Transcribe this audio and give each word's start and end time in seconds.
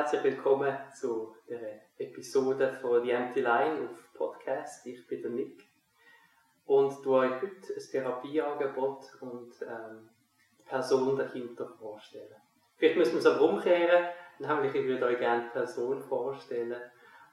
herzlich 0.00 0.24
willkommen 0.24 0.74
zu 0.98 1.36
der 1.46 1.82
Episode 1.98 2.72
von 2.80 3.02
The 3.04 3.10
Empty 3.10 3.42
Line 3.42 3.86
auf 3.86 4.14
Podcast. 4.14 4.86
Ich 4.86 5.06
bin 5.06 5.20
der 5.20 5.30
Nick 5.30 5.62
und 6.64 7.04
du 7.04 7.16
euch 7.16 7.32
heute 7.32 7.74
ein 7.76 7.90
Therapieangebot 7.90 9.04
und 9.20 9.52
ähm, 9.60 10.08
die 10.58 10.62
Person 10.62 11.18
dahinter 11.18 11.68
vorstellen. 11.78 12.34
Vielleicht 12.78 12.96
müssen 12.96 13.12
wir 13.12 13.18
es 13.18 13.26
aber 13.26 13.42
umkehren, 13.42 14.06
nämlich 14.38 14.74
ich 14.74 14.86
würde 14.86 15.04
euch 15.04 15.18
gerne 15.18 15.42
die 15.42 15.50
Person 15.50 16.00
vorstellen 16.00 16.80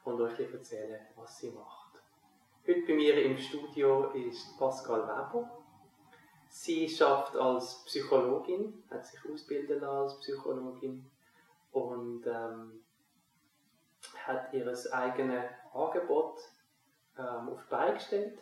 und 0.04 0.20
euch 0.20 0.38
erzählen, 0.38 1.00
was 1.16 1.38
sie 1.38 1.50
macht. 1.52 2.02
Heute 2.66 2.82
bei 2.86 2.92
mir 2.92 3.24
im 3.24 3.38
Studio 3.38 4.10
ist 4.10 4.58
Pascal 4.58 5.04
Weber. 5.04 5.64
Sie 6.50 6.86
schafft 6.86 7.34
als 7.34 7.82
Psychologin, 7.86 8.84
hat 8.90 9.06
sich 9.06 9.20
ausbilden 9.24 9.82
als 9.82 10.18
Psychologin 10.18 11.10
und 11.72 12.26
ähm, 12.26 12.84
hat 14.26 14.52
ihr 14.52 14.66
eigenes 14.92 15.56
Angebot 15.72 16.40
ähm, 17.18 17.48
auf 17.48 17.62
die 17.64 17.70
Beine 17.70 17.94
gestellt. 17.94 18.38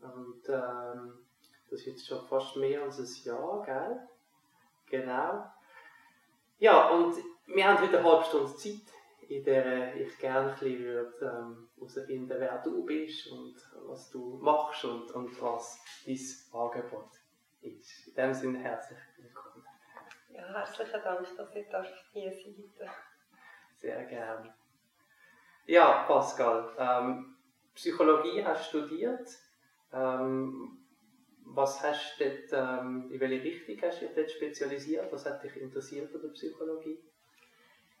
Und 0.00 0.48
ähm, 0.48 1.26
das 1.70 1.80
ist 1.80 1.86
jetzt 1.86 2.06
schon 2.06 2.26
fast 2.26 2.56
mehr 2.56 2.82
als 2.82 2.98
ein 2.98 3.24
Jahr, 3.24 3.62
gell? 3.64 4.08
Genau. 4.90 5.44
Ja, 6.58 6.90
und 6.90 7.16
wir 7.46 7.66
haben 7.66 7.80
heute 7.80 7.98
eine 7.98 8.08
halbe 8.08 8.24
Stunde 8.24 8.56
Zeit, 8.56 8.92
in 9.28 9.44
der 9.44 9.96
ich 9.96 10.18
gerne 10.18 10.52
ein 10.52 10.58
bisschen 10.58 11.14
herausfinden 11.78 12.28
würde, 12.28 12.40
wer 12.40 12.62
du 12.62 12.84
bist 12.84 13.26
und 13.28 13.56
was 13.86 14.10
du 14.10 14.38
machst 14.38 14.84
und, 14.84 15.10
und 15.12 15.42
was 15.42 15.80
dein 16.06 16.60
Angebot 16.60 17.10
ist. 17.62 18.08
In 18.08 18.14
dem 18.14 18.34
Sinne 18.34 18.58
herzlich. 18.58 18.98
Ja, 20.34 20.52
herzlichen 20.52 21.00
Dank, 21.02 21.28
dass 21.36 21.54
ich 21.54 22.04
hier 22.12 22.32
sein 22.32 22.72
darf. 22.78 22.96
Sehr 23.76 24.04
gerne. 24.04 24.52
Ja, 25.66 26.04
Pascal, 26.08 26.74
ähm, 26.76 27.36
Psychologie 27.74 28.44
hast 28.44 28.72
du 28.72 28.80
studiert. 28.80 29.28
Ähm, 29.92 30.84
was 31.46 31.80
hast 31.82 32.18
du 32.18 32.24
dort, 32.24 32.52
ähm, 32.52 33.10
in 33.12 33.20
welche 33.20 33.44
Richtung 33.44 33.80
hast 33.82 34.02
du 34.02 34.06
dich 34.06 34.14
dort 34.16 34.30
spezialisiert? 34.30 35.12
Was 35.12 35.24
hat 35.24 35.44
dich 35.44 35.56
interessiert 35.56 36.12
an 36.14 36.22
der 36.22 36.28
Psychologie? 36.30 36.98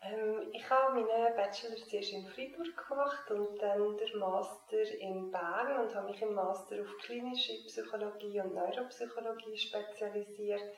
Ähm, 0.02 0.50
ich 0.52 0.68
habe 0.68 0.94
meinen 0.94 1.36
Bachelor 1.36 1.76
zuerst 1.76 2.12
in 2.12 2.26
Freiburg 2.26 2.88
gemacht 2.88 3.30
und 3.30 3.62
dann 3.62 3.96
den 3.96 4.18
Master 4.18 4.82
in 4.98 5.30
Bern 5.30 5.86
und 5.86 5.94
habe 5.94 6.10
mich 6.10 6.20
im 6.20 6.34
Master 6.34 6.80
auf 6.80 6.96
klinische 6.98 7.64
Psychologie 7.66 8.40
und 8.40 8.54
Neuropsychologie 8.54 9.56
spezialisiert 9.56 10.74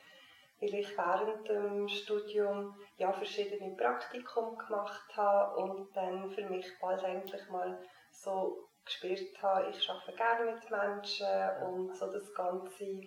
weil 0.59 0.73
ich 0.73 0.97
während 0.97 1.47
dem 1.47 1.87
Studium 1.87 2.75
ja 2.97 3.11
verschiedene 3.13 3.75
Praktikum 3.75 4.57
gemacht 4.57 5.15
habe 5.15 5.55
und 5.57 5.95
dann 5.95 6.29
für 6.31 6.45
mich 6.49 6.67
bald 6.81 7.03
eigentlich 7.03 7.47
mal 7.49 7.79
so 8.11 8.67
gespürt 8.83 9.41
habe, 9.41 9.69
ich 9.69 9.89
arbeite 9.89 10.13
gerne 10.13 10.51
mit 10.53 10.71
Menschen 10.71 11.27
und 11.65 11.95
so 11.95 12.11
das 12.11 12.33
ganze 12.33 13.01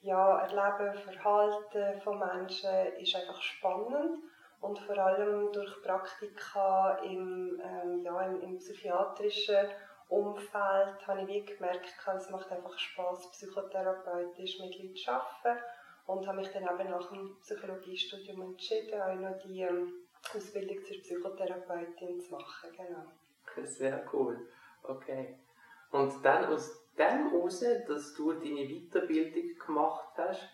ja, 0.00 0.40
Erleben, 0.40 0.98
Verhalten 0.98 2.00
von 2.00 2.18
Menschen 2.18 2.70
ist 2.98 3.14
einfach 3.14 3.40
spannend 3.40 4.18
und 4.60 4.78
vor 4.80 4.98
allem 4.98 5.52
durch 5.52 5.82
Praktika 5.82 6.98
im, 7.04 7.60
ähm, 7.62 8.02
ja, 8.02 8.20
im, 8.22 8.40
im 8.40 8.58
psychiatrischen 8.58 9.68
Umfeld 10.08 11.06
habe 11.06 11.22
ich 11.22 11.26
wie 11.26 11.44
gemerkt, 11.44 11.86
es 12.16 12.30
macht 12.30 12.50
einfach 12.50 12.78
Spaß, 12.78 13.30
psychotherapeutisch 13.32 14.58
mit 14.60 14.78
Leuten 14.78 14.96
zu 14.96 15.10
arbeiten 15.10 15.62
und 16.06 16.26
habe 16.26 16.38
mich 16.38 16.48
dann 16.48 16.62
eben 16.62 16.90
nach 16.90 17.08
dem 17.10 17.36
Psychologiestudium 17.40 18.42
entschieden, 18.42 19.00
auch 19.00 19.14
noch 19.14 19.38
die 19.38 19.62
ähm, 19.62 19.92
Ausbildung 20.34 20.84
zur 20.84 20.96
Psychotherapeutin 20.98 22.20
zu 22.20 22.32
machen. 22.32 22.70
Genau. 22.76 23.66
Sehr 23.66 24.04
cool. 24.12 24.48
Okay. 24.82 25.38
Und 25.90 26.24
dann 26.24 26.46
aus 26.46 26.86
dem 26.96 27.30
heraus, 27.30 27.64
dass 27.86 28.14
du 28.14 28.32
deine 28.32 28.66
Weiterbildung 28.66 29.58
gemacht 29.58 30.12
hast, 30.16 30.48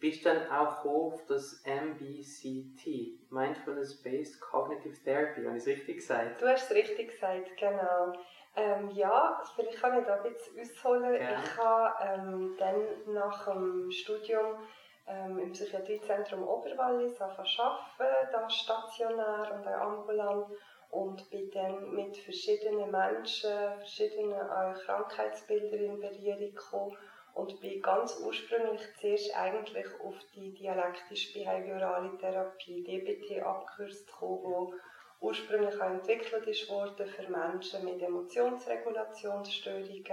bist 0.00 0.24
du 0.24 0.28
dann 0.28 0.50
auch 0.50 0.84
auf 0.84 1.26
das 1.26 1.62
MBCT, 1.64 3.30
Mindfulness 3.30 4.00
Based 4.02 4.40
Cognitive 4.40 5.02
Therapy, 5.02 5.44
habe 5.44 5.56
ich 5.56 5.62
es 5.62 5.66
richtig 5.66 5.96
gesagt? 5.96 6.40
Du 6.40 6.46
hast 6.46 6.70
es 6.70 6.76
richtig 6.76 7.10
gesagt, 7.10 7.56
genau. 7.56 8.12
Ähm, 8.54 8.90
ja, 8.90 9.42
vielleicht 9.54 9.80
kann 9.80 9.98
ich 9.98 10.06
da 10.06 10.22
ein 10.22 10.32
bisschen 10.32 10.60
ausholen. 10.60 11.14
Ja. 11.14 11.42
Ich 11.42 11.56
habe 11.56 11.94
ähm, 12.04 12.56
dann 12.58 13.12
nach 13.12 13.52
dem 13.52 13.90
Studium 13.90 14.58
ähm, 15.08 15.38
im 15.38 15.52
Psychiatriezentrum 15.52 16.46
Oberwallis 16.46 17.18
arbeiten, 17.20 18.32
da 18.32 18.50
stationär 18.50 19.52
und 19.54 19.66
auch 19.66 19.80
ambulant. 19.80 20.46
Und 20.90 21.28
bin 21.28 21.50
dann 21.50 21.94
mit 21.94 22.16
verschiedenen 22.16 22.90
Menschen, 22.90 23.50
verschiedenen 23.78 24.40
auch 24.40 24.74
Krankheitsbildern 24.74 25.80
in 25.80 26.00
Berührung 26.00 26.38
gekommen 26.38 26.96
und 27.34 27.60
bin 27.60 27.82
ganz 27.82 28.18
ursprünglich 28.24 28.80
zuerst 28.98 29.36
eigentlich 29.36 29.86
auf 30.02 30.14
die 30.34 30.54
dialektisch-behaviorale 30.54 32.16
Therapie, 32.18 32.82
DBT, 32.82 33.42
abgekürzt 33.42 34.06
gekommen, 34.06 34.72
die 34.72 34.78
ursprünglich 35.20 35.78
auch 35.80 35.90
entwickelt 35.90 36.46
ist 36.46 36.70
für 37.06 37.30
Menschen 37.30 37.84
mit 37.84 38.02
Emotionsregulationsstörungen 38.02 40.04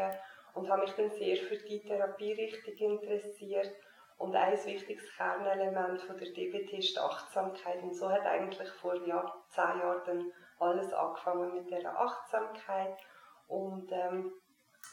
und 0.56 0.70
habe 0.70 0.82
mich 0.82 0.92
dann 0.92 1.12
sehr 1.12 1.38
für 1.38 1.58
die 1.58 1.82
Therapierichtung 1.82 3.00
interessiert 3.00 3.72
und 4.18 4.36
ein 4.36 4.54
wichtiges 4.66 5.14
Kernelement 5.18 6.02
von 6.02 6.18
der 6.18 6.32
DBT 6.32 6.74
ist 6.74 6.96
die 6.96 7.00
Achtsamkeit. 7.00 7.84
Und 7.84 7.94
so 7.94 8.10
hat 8.10 8.26
eigentlich 8.26 8.70
vor 8.70 8.96
ja, 9.06 9.34
zehn 9.50 9.80
Jahren 9.80 10.02
dann 10.06 10.32
alles 10.60 10.94
angefangen 10.94 11.54
mit 11.54 11.70
der 11.70 12.00
Achtsamkeit. 12.00 12.98
Und 13.48 13.92
ähm, 13.92 14.32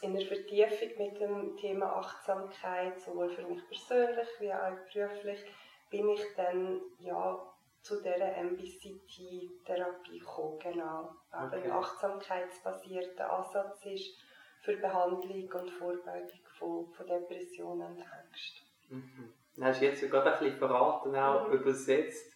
in 0.01 0.13
der 0.13 0.25
Vertiefung 0.25 0.89
mit 0.97 1.19
dem 1.19 1.55
Thema 1.57 1.95
Achtsamkeit, 1.95 2.99
sowohl 2.99 3.29
für 3.29 3.47
mich 3.47 3.61
persönlich 3.67 4.27
wie 4.39 4.53
auch 4.53 4.75
beruflich, 4.93 5.45
bin 5.89 6.09
ich 6.09 6.23
dann 6.35 6.81
ja, 6.99 7.39
zu 7.81 8.01
dieser 8.01 8.37
MBCT-Therapie 8.43 10.19
gekommen. 10.19 10.59
Genau. 10.59 11.15
Okay. 11.31 11.63
Ein 11.63 11.71
achtsamkeitsbasierter 11.71 13.31
Ansatz 13.31 13.85
ist 13.85 14.17
für 14.61 14.75
Behandlung 14.77 15.49
und 15.51 15.69
Vorbeugung 15.71 16.45
von, 16.57 16.91
von 16.91 17.07
Depressionen 17.07 17.91
und 17.91 17.99
Ängsten. 17.99 18.62
Mhm. 18.93 19.33
Du 19.55 19.63
hast 19.63 19.81
jetzt 19.81 20.01
gerade 20.01 20.33
ein 20.33 20.39
bisschen 20.39 20.57
verraten, 20.57 21.15
auch 21.15 21.47
mhm. 21.47 21.53
übersetzt, 21.53 22.33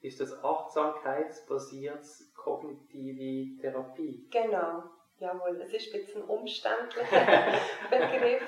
ist 0.00 0.20
das 0.20 0.42
achtsamkeitsbasierte 0.42 2.06
kognitive 2.36 3.60
Therapie. 3.60 4.26
Genau, 4.30 4.84
jawohl. 5.18 5.60
Es 5.60 5.72
ist 5.72 5.92
ein 5.92 6.00
bisschen 6.00 6.22
ein 6.22 6.28
umständlicher 6.28 7.26
Begriff. 7.90 8.42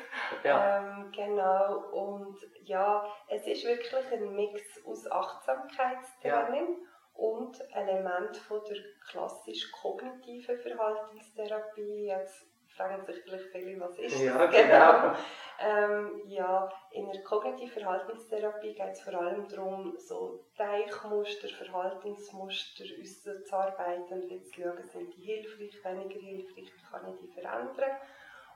Ja. 0.44 0.78
Ähm, 0.78 1.12
genau, 1.12 1.90
und 1.90 2.38
ja, 2.62 3.06
es 3.28 3.46
ist 3.46 3.64
wirklich 3.64 4.12
ein 4.12 4.34
Mix 4.34 4.62
aus 4.86 5.10
Achtsamkeitstraining 5.10 6.68
ja. 6.68 6.88
und 7.14 7.60
Element 7.74 8.36
von 8.36 8.60
der 8.68 8.76
klassisch 9.10 9.70
kognitiven 9.72 10.58
Verhaltenstherapie. 10.58 12.06
Jetzt 12.06 12.46
fragen 12.78 13.04
sich 13.04 13.22
vielleicht 13.22 13.50
viele, 13.50 13.80
was 13.80 13.98
ist 13.98 14.20
ja, 14.20 14.38
das 14.38 14.50
genau? 14.50 14.92
genau. 14.92 15.14
Ähm, 15.60 16.22
ja, 16.26 16.68
in 16.92 17.10
der 17.10 17.20
kognitiven 17.22 17.82
Verhaltenstherapie 17.82 18.74
geht 18.74 18.92
es 18.92 19.00
vor 19.00 19.14
allem 19.14 19.48
darum, 19.48 19.96
so 19.98 20.44
Deichmuster, 20.56 21.48
Verhaltensmuster 21.48 22.84
auszuarbeiten 23.02 24.22
und 24.22 24.46
zu 24.46 24.62
schauen, 24.62 24.84
sind 24.84 25.16
die 25.16 25.22
hilfreich, 25.22 25.84
weniger 25.84 26.20
hilfreich, 26.20 26.72
wie 26.76 26.84
kann 26.88 27.12
ich 27.12 27.20
die 27.20 27.40
verändern. 27.40 27.90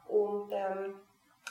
Und 0.07 0.53
ähm, 0.53 1.01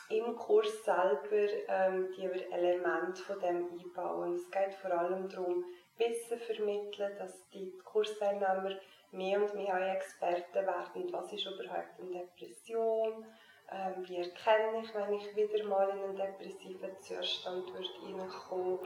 im 0.10 0.36
Kurs 0.38 0.84
selber 0.86 1.54
ähm, 1.68 2.10
die 2.16 2.26
Elemente 2.52 3.22
von 3.22 3.40
dem 3.40 3.68
einbauen. 3.68 4.36
Es 4.36 4.50
geht 4.50 4.74
vor 4.76 4.92
allem 4.92 5.28
darum, 5.28 5.66
Wissen 5.98 6.40
vermitteln, 6.40 7.16
dass 7.18 7.48
die 7.50 7.72
Kursteilnehmer 7.84 8.76
mehr 9.12 9.42
und 9.42 9.54
mehr 9.56 9.96
Experten 9.96 10.66
werden, 10.66 11.12
was 11.12 11.32
ist 11.34 11.46
überhaupt 11.46 12.00
eine 12.00 12.20
Depression, 12.20 13.26
ähm, 13.72 14.08
wie 14.08 14.18
erkenne 14.18 14.82
ich, 14.82 14.94
wenn 14.94 15.14
ich 15.14 15.36
wieder 15.36 15.66
mal 15.66 15.90
in 15.90 16.04
einen 16.04 16.16
depressiven 16.16 17.00
Zustand 17.00 17.72
reinkomme, 17.74 18.80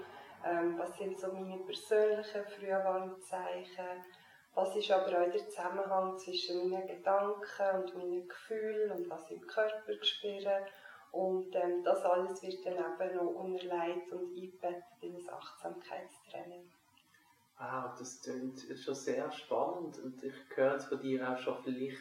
ähm, 0.45 0.77
was 0.77 0.98
sind 0.98 1.19
so 1.19 1.31
meine 1.31 1.57
persönlichen 1.60 2.45
Frühwarnzeichen, 2.45 4.04
was 4.54 4.75
ist 4.75 4.92
aber 4.92 5.07
auch 5.07 5.31
der 5.31 5.50
Zusammenhang 5.50 6.18
zwischen 6.18 6.69
meinen 6.69 6.88
Gedanken 6.88 7.75
und 7.75 7.95
meinen 7.95 8.28
Gefühlen 8.28 8.92
und 8.92 9.10
was 9.10 9.30
im 9.30 9.45
Körper 9.45 9.94
spüre. 10.01 10.66
Und 11.12 11.56
ähm, 11.56 11.83
das 11.83 12.04
alles 12.04 12.42
wird 12.42 12.66
dann 12.66 12.74
eben 12.74 13.16
noch 13.16 13.31
unterlegt 13.36 14.12
und 14.12 14.36
eingebettet 14.36 14.83
in 15.01 15.16
ein 15.16 15.30
Achtsamkeitstraining. 15.30 16.69
Wow, 17.57 17.96
das 17.98 18.22
klingt 18.22 18.60
schon 18.78 18.96
sehr 18.96 19.31
spannend 19.31 19.98
und 20.00 20.22
ich 20.22 20.34
höre 20.56 20.74
jetzt 20.74 20.88
von 20.88 21.00
dir 21.00 21.30
auch 21.30 21.38
schon 21.38 21.57
vielleicht, 21.63 21.98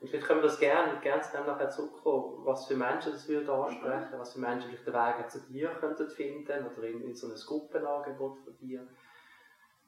und 0.00 0.08
vielleicht 0.08 0.26
können 0.26 0.42
wir 0.42 0.48
das 0.48 0.60
gerne, 0.60 1.00
gerne 1.00 1.22
zu 1.22 1.32
dem 1.32 1.46
nachher 1.46 1.70
zurückkommen, 1.70 2.44
was 2.44 2.66
für 2.66 2.76
Menschen 2.76 3.12
das 3.12 3.26
würde 3.26 3.52
ansprechen, 3.52 4.18
was 4.18 4.34
für 4.34 4.40
Menschen 4.40 4.70
vielleicht 4.70 4.86
den 4.86 5.18
Weg 5.18 5.30
zu 5.30 5.40
dir 5.50 5.70
könnten 5.70 6.08
finden 6.10 6.66
oder 6.66 6.82
in, 6.86 7.02
in 7.02 7.14
so 7.14 7.26
ein 7.26 7.34
Gruppenangebot 7.34 8.38
von 8.38 8.56
dir. 8.58 8.86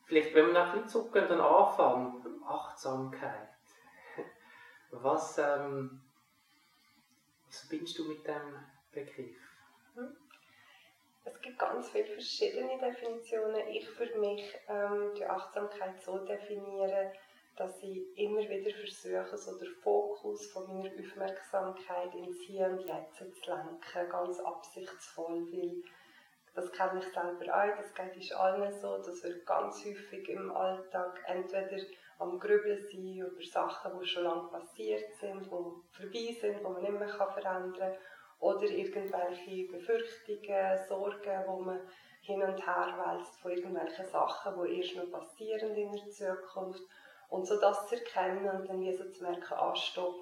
Vielleicht, 0.07 0.35
wenn 0.35 0.47
wir 0.47 0.55
noch 0.55 0.67
ein 0.67 0.73
bisschen 0.73 0.89
zurückgehen, 0.89 1.29
den 1.29 1.41
Anfang, 1.41 2.25
Achtsamkeit. 2.45 3.49
Was, 4.91 5.39
ähm, 5.39 6.01
was 7.47 7.61
verbindest 7.61 7.99
du 7.99 8.09
mit 8.09 8.27
dem 8.27 8.57
Begriff? 8.91 9.37
Es 11.33 11.41
gibt 11.41 11.59
ganz 11.59 11.91
viele 11.91 12.07
verschiedene 12.07 12.77
Definitionen. 12.79 13.69
Ich 13.69 13.89
für 13.91 14.19
mich 14.19 14.59
ähm, 14.69 15.13
die 15.17 15.25
Achtsamkeit 15.25 16.01
so 16.03 16.19
definieren, 16.19 17.13
dass 17.57 17.83
ich 17.83 18.19
immer 18.19 18.41
wieder 18.41 18.71
versuche, 18.71 19.37
so 19.37 19.59
den 19.59 19.75
Fokus 19.83 20.51
von 20.51 20.67
meiner 20.67 20.91
Aufmerksamkeit 20.91 22.15
ins 22.15 22.41
Hier 22.47 22.67
und 22.67 22.81
Jetzt 22.81 23.17
zu 23.17 23.51
lenken, 23.51 24.11
ganz 24.11 24.41
absichtsvoll, 24.41 25.47
weil 25.53 25.83
das 26.55 26.73
kenne 26.73 27.01
ich 27.01 27.13
selber 27.13 27.55
auch, 27.55 27.77
das 27.77 27.95
geht 27.95 28.17
ist 28.17 28.33
allen 28.33 28.73
so, 28.73 28.99
dass 28.99 29.23
wir 29.23 29.45
ganz 29.45 29.85
häufig 29.85 30.29
im 30.29 30.51
Alltag 30.51 31.23
entweder 31.27 31.81
am 32.19 32.39
Grübeln 32.39 32.85
sind 32.89 33.17
über 33.17 33.43
Sachen, 33.43 33.99
die 34.01 34.07
schon 34.07 34.25
lange 34.25 34.49
passiert 34.49 35.15
sind, 35.21 35.45
die 35.45 35.49
vorbei 35.49 36.37
sind, 36.41 36.59
die 36.59 36.63
man 36.63 36.83
nicht 36.83 36.93
mehr 36.93 37.09
verändern 37.09 37.73
kann, 37.79 37.95
oder 38.41 38.65
irgendwelche 38.65 39.71
Befürchtungen, 39.71 40.79
Sorgen, 40.89 41.45
wo 41.47 41.61
man 41.61 41.81
hin 42.23 42.43
und 42.43 42.67
her 42.67 42.95
wälzt 42.99 43.39
von 43.41 43.53
irgendwelchen 43.53 44.07
Sachen, 44.07 44.55
die 44.65 44.81
erst 44.81 44.97
noch 44.97 45.11
passieren 45.11 45.75
in 45.75 45.93
der 45.93 46.11
Zukunft. 46.11 46.83
Und 47.29 47.47
so 47.47 47.61
das 47.61 47.87
zu 47.87 47.97
erkennen 47.97 48.49
und 48.49 48.69
dann 48.69 48.81
wie 48.81 48.93
so 48.93 49.09
zu 49.11 49.23
merken, 49.23 49.55
ah, 49.55 49.75
stopp, 49.75 50.21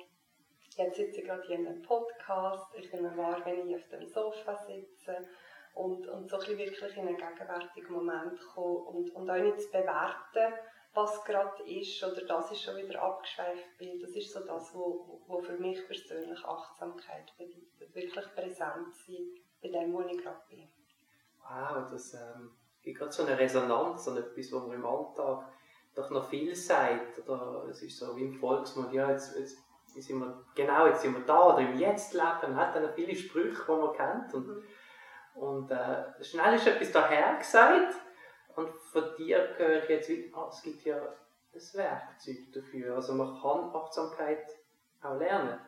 jetzt 0.77 0.97
sitze 0.97 1.21
ich 1.21 1.27
gerade 1.27 1.43
hier 1.47 1.59
in 1.59 1.67
einem 1.67 1.83
Podcast, 1.83 2.67
ich 2.77 2.93
nehme 2.93 3.17
wahr, 3.17 3.41
wenn 3.45 3.67
ich 3.67 3.75
auf 3.75 3.89
dem 3.89 4.07
Sofa 4.07 4.57
sitze 4.67 5.27
und, 5.75 6.07
und 6.09 6.29
so 6.29 6.37
ein 6.37 6.41
bisschen 6.41 6.59
wirklich 6.59 6.97
in 6.97 7.09
einen 7.09 7.17
gegenwärtigen 7.17 7.93
Moment 7.93 8.39
kommen 8.53 8.87
und, 8.87 9.11
und 9.15 9.31
auch 9.31 9.37
nicht 9.37 9.61
zu 9.61 9.71
bewerten, 9.71 10.55
was 10.95 11.25
gerade 11.25 11.63
ist 11.65 12.03
oder 12.03 12.25
das 12.27 12.51
ist 12.51 12.63
schon 12.63 12.77
wieder 12.77 13.01
abgeschweift 13.03 13.77
bin. 13.79 14.01
Das 14.01 14.11
ist 14.11 14.33
so 14.33 14.41
das, 14.41 14.75
was 14.75 15.47
für 15.47 15.59
mich 15.59 15.87
persönlich 15.87 16.45
Achtsamkeit 16.45 17.33
bedeutet. 17.37 17.95
Wirklich 17.95 18.35
präsent 18.35 18.95
sein 18.95 19.29
bei 19.63 19.69
dem, 19.69 19.93
wo 19.93 20.03
ich 20.03 20.19
gerade 20.23 20.41
bin. 20.49 20.69
Wow, 21.41 21.89
das 21.91 22.15
ähm, 22.15 22.51
gibt 22.83 22.99
gerade 22.99 23.13
so 23.13 23.25
eine 23.25 23.39
Resonanz 23.39 24.09
an 24.09 24.19
etwas, 24.19 24.53
was 24.53 24.67
man 24.67 24.73
im 24.73 24.87
Alltag 24.87 25.49
doch 25.95 26.11
noch 26.11 26.29
viel 26.29 26.55
sagt. 26.55 27.19
Oder 27.27 27.67
es 27.71 27.83
ist 27.83 27.99
so 27.99 28.17
wie 28.17 28.25
im 28.25 28.35
Volksmund, 28.35 28.93
ja, 28.93 29.11
jetzt, 29.11 29.37
jetzt 29.37 29.57
sind 29.95 30.19
wir, 30.21 30.45
genau, 30.55 30.87
jetzt 30.87 31.03
sind 31.03 31.15
wir 31.15 31.25
da 31.25 31.55
oder 31.55 31.61
im 31.61 31.79
Jetzt 31.79 32.13
leben. 32.13 32.55
Man 32.55 32.57
hat 32.57 32.75
dann 32.75 32.93
viele 32.95 33.15
Sprüche, 33.15 33.65
die 33.67 33.73
man 33.73 33.93
kennt. 33.93 34.35
Und, 34.35 34.47
mhm. 34.47 34.63
und 35.35 35.71
äh, 35.71 36.23
schnell 36.23 36.55
ist 36.55 36.67
etwas 36.67 36.93
daher 36.93 37.37
gesagt. 37.39 37.95
Und 38.59 38.75
von 38.91 39.15
dir 39.17 39.55
höre 39.57 39.85
ich 39.85 39.89
jetzt 39.89 40.09
wieder, 40.09 40.37
ah, 40.37 40.49
es 40.51 40.61
gibt 40.63 40.85
ja 40.85 40.97
ein 40.97 41.61
Werkzeug 41.75 42.53
dafür. 42.53 42.97
Also 42.97 43.13
man 43.13 43.41
kann 43.41 43.73
Achtsamkeit 43.73 44.45
auch 45.01 45.15
lernen. 45.15 45.61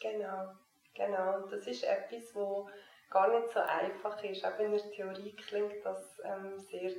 Genau, 0.00 0.48
genau. 0.96 1.36
Und 1.36 1.52
das 1.52 1.64
ist 1.68 1.84
etwas, 1.84 2.34
wo 2.34 2.68
gar 3.08 3.28
nicht 3.28 3.52
so 3.52 3.60
einfach 3.60 4.20
ist. 4.24 4.44
Auch 4.44 4.58
in 4.58 4.72
der 4.72 4.90
Theorie 4.90 5.36
klingt 5.36 5.86
das 5.86 6.20
ähm, 6.24 6.58
sehr, 6.58 6.90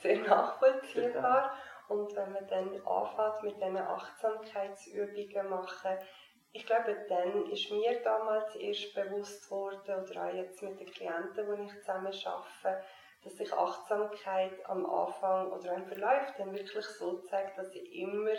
sehr 0.00 0.20
nachvollziehbar. 0.26 1.52
Und 1.88 2.16
wenn 2.16 2.32
man 2.32 2.48
dann 2.48 2.80
anfängt 2.86 3.42
mit 3.42 3.56
diesen 3.56 3.76
Achtsamkeitsübungen 3.76 5.50
machen, 5.50 5.98
ich 6.52 6.64
glaube, 6.64 6.96
dann 7.10 7.44
ist 7.50 7.70
mir 7.70 8.02
damals 8.02 8.56
erst 8.56 8.94
bewusst 8.94 9.50
worden, 9.50 10.02
oder 10.02 10.24
auch 10.24 10.32
jetzt 10.32 10.62
mit 10.62 10.80
den 10.80 10.90
Klienten, 10.90 11.46
die 11.46 11.64
ich 11.64 11.78
zusammen 11.80 12.10
arbeite, 12.24 12.84
dass 13.22 13.36
sich 13.36 13.52
Achtsamkeit 13.52 14.52
am 14.66 14.86
Anfang 14.86 15.52
oder 15.52 15.74
im 15.74 15.86
Verlauf 15.86 16.34
dann 16.36 16.54
wirklich 16.54 16.84
so 16.86 17.18
zeigt, 17.22 17.58
dass 17.58 17.74
ich 17.74 17.92
immer 17.94 18.34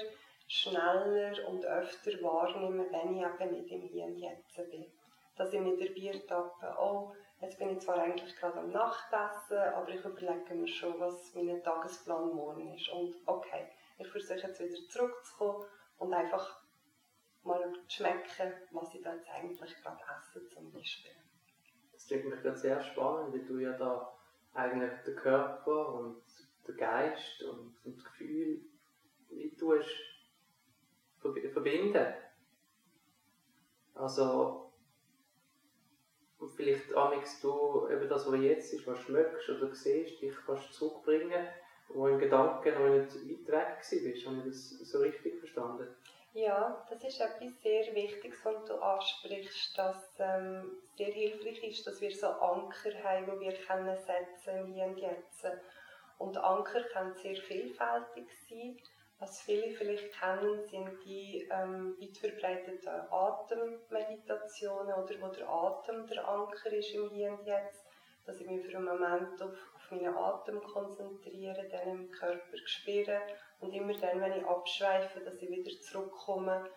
schneller 0.47 1.47
und 1.47 1.65
öfter 1.65 2.11
wahrnehme, 2.23 2.85
wenn 2.91 3.15
ich 3.15 3.23
eben 3.23 3.51
nicht 3.51 3.71
im 3.71 3.81
Hier 3.81 4.05
und 4.05 4.17
Jetzt 4.17 4.55
bin. 4.71 4.85
Dass 5.35 5.53
ich 5.53 5.59
mich 5.59 5.79
dabei 5.79 6.17
ertappe, 6.17 6.75
oh, 6.81 7.13
Jetzt 7.41 7.57
bin 7.57 7.69
ich 7.69 7.79
zwar 7.79 7.97
eigentlich 7.99 8.35
gerade 8.35 8.59
am 8.59 8.71
Nachtessen, 8.71 9.57
aber 9.57 9.87
ich 9.89 10.03
überlege 10.03 10.55
mir 10.55 10.67
schon, 10.67 10.99
was 10.99 11.33
mein 11.35 11.63
Tagesplan 11.63 12.35
morgen 12.35 12.75
ist. 12.75 12.89
Und 12.89 13.15
okay, 13.25 13.69
ich 13.97 14.07
versuche 14.07 14.39
jetzt 14.39 14.59
wieder 14.59 14.89
zurückzukommen 14.89 15.65
und 15.99 16.13
einfach 16.13 16.61
mal 17.43 17.71
zu 17.87 17.95
schmecken, 17.95 18.53
was 18.71 18.93
ich 18.93 19.01
da 19.01 19.13
jetzt 19.13 19.29
eigentlich 19.29 19.73
gerade 19.81 20.01
esse 20.17 20.49
zum 20.49 20.69
Beispiel. 20.73 21.11
Das 21.93 22.07
klingt 22.07 22.25
mich 22.25 22.41
gerade 22.41 22.57
sehr 22.57 22.81
spannend, 22.81 23.33
weil 23.33 23.45
du 23.45 23.59
ja 23.59 23.71
da 23.71 24.13
eigentlich 24.53 24.91
den 25.05 25.15
Körper 25.15 25.93
und 25.93 26.21
den 26.67 26.77
Geist 26.77 27.43
und, 27.43 27.75
und 27.83 27.97
das 27.97 28.03
Gefühl 28.05 28.61
wie 29.29 29.55
du 29.59 29.79
verbinden. 31.51 32.13
Also 33.93 34.69
und 36.39 36.51
vielleicht 36.53 36.95
amix 36.95 37.41
du 37.41 37.87
eben 37.91 38.07
das, 38.07 38.25
was 38.31 38.39
jetzt 38.39 38.73
ist, 38.73 38.87
was 38.87 38.99
schmeckst 38.99 39.49
oder 39.49 39.75
siehst, 39.75 40.21
dich 40.21 40.33
kannst 40.45 40.73
zurückbringen, 40.73 41.47
wo 41.89 42.07
im 42.07 42.17
Gedanken 42.17 42.73
noch 42.75 42.89
nicht 42.89 43.13
weit 43.13 43.47
weg 43.47 44.25
war. 44.25 44.33
Habe 44.33 44.37
ich 44.37 44.45
das 44.45 44.69
so 44.69 44.99
richtig 44.99 45.37
verstanden? 45.37 45.87
Ja, 46.33 46.85
das 46.87 47.03
ist 47.03 47.19
etwas 47.19 47.59
sehr 47.63 47.93
Wichtiges, 47.95 48.45
was 48.45 48.63
du 48.65 48.75
ansprichst, 48.75 49.75
dass 49.75 50.15
ähm, 50.19 50.77
sehr 50.95 51.11
hilfreich 51.11 51.63
ist, 51.63 51.87
dass 51.87 51.99
wir 52.01 52.15
so 52.15 52.27
Anker 52.27 52.91
haben, 53.03 53.25
die 53.39 53.45
wir 53.45 53.53
können 53.53 53.97
setzen 53.97 54.57
im 54.57 54.73
Hier 54.73 54.85
und 54.85 54.99
Jetzt. 54.99 55.47
Und 56.19 56.37
Anker 56.37 56.83
können 56.93 57.15
sehr 57.15 57.35
vielfältig 57.35 58.27
sein. 58.47 58.77
Was 59.17 59.41
viele 59.41 59.71
vielleicht 59.71 60.13
kennen, 60.19 60.67
sind 60.69 61.03
die 61.03 61.49
ähm, 61.51 61.97
weit 61.99 62.17
verbreiteten 62.17 63.01
Atemmeditationen 63.09 64.93
oder 64.93 65.21
wo 65.21 65.27
der 65.29 65.49
Atem 65.49 66.05
der 66.05 66.27
Anker 66.27 66.71
ist 66.71 66.93
im 66.93 67.09
Hier 67.09 67.31
und 67.31 67.45
Jetzt. 67.45 67.85
Dass 68.27 68.39
ich 68.39 68.45
mich 68.45 68.63
für 68.63 68.77
einen 68.77 68.85
Moment 68.85 69.41
auf, 69.41 69.57
auf 69.75 69.91
meinen 69.91 70.15
Atem 70.15 70.61
konzentriere, 70.61 71.67
dann 71.69 71.89
im 71.89 72.11
Körper 72.11 72.57
spüre 72.65 73.19
und 73.59 73.73
immer 73.73 73.93
dann, 73.93 74.21
wenn 74.21 74.33
ich 74.33 74.45
abschweife, 74.45 75.19
dass 75.19 75.41
ich 75.41 75.49
wieder 75.49 75.81
zurückkomme 75.81 76.69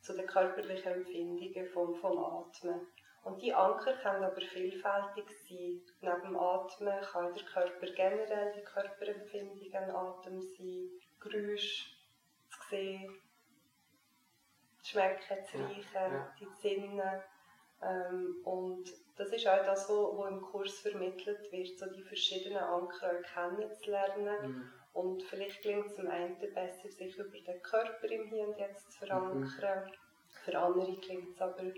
zu 0.00 0.14
den 0.14 0.26
körperlichen 0.26 0.92
Empfindungen 0.92 1.66
vom, 1.68 1.94
vom 1.96 2.18
Atmen. 2.18 2.86
Und 3.24 3.42
die 3.42 3.52
Anker 3.52 3.94
können 3.94 4.24
aber 4.24 4.40
vielfältig 4.40 5.28
sein. 5.48 5.82
Neben 6.00 6.22
dem 6.22 6.36
Atmen 6.38 7.00
kann 7.02 7.34
der 7.34 7.44
Körper 7.44 7.86
generell 7.86 8.52
die 8.56 8.62
Körperempfindungen 8.62 9.90
Atem 9.90 10.40
sein 10.40 10.90
Geräusche 11.20 11.90
zu 12.48 12.58
sehen, 12.70 13.20
zu 14.80 14.92
schmecken, 14.92 15.44
zu 15.44 15.58
riechen, 15.58 15.84
ja, 15.94 16.08
ja. 16.08 16.34
die 16.40 16.48
Sinne. 16.62 17.24
Ähm, 17.82 18.36
und 18.44 18.88
das 19.16 19.28
ist 19.28 19.46
auch 19.46 19.64
das, 19.64 19.88
was 19.88 20.30
im 20.30 20.40
Kurs 20.40 20.78
vermittelt 20.78 21.52
wird, 21.52 21.78
so 21.78 21.86
die 21.90 22.02
verschiedenen 22.02 22.62
Anker 22.62 23.20
kennenzulernen. 23.22 24.52
Mhm. 24.52 24.72
Und 24.98 25.22
vielleicht 25.22 25.62
gelingt 25.62 25.86
es 25.86 25.94
dem 25.94 26.08
einen 26.08 26.36
besser, 26.40 26.90
sich 26.90 27.16
über 27.16 27.38
den 27.38 27.62
Körper 27.62 28.10
im 28.10 28.26
Hier 28.30 28.48
und 28.48 28.58
Jetzt 28.58 28.90
zu 28.90 28.98
verankern. 28.98 29.84
Mhm. 29.84 29.92
Für 30.44 30.58
andere 30.58 30.98
klingt 30.98 31.30
es 31.30 31.40
aber 31.40 31.72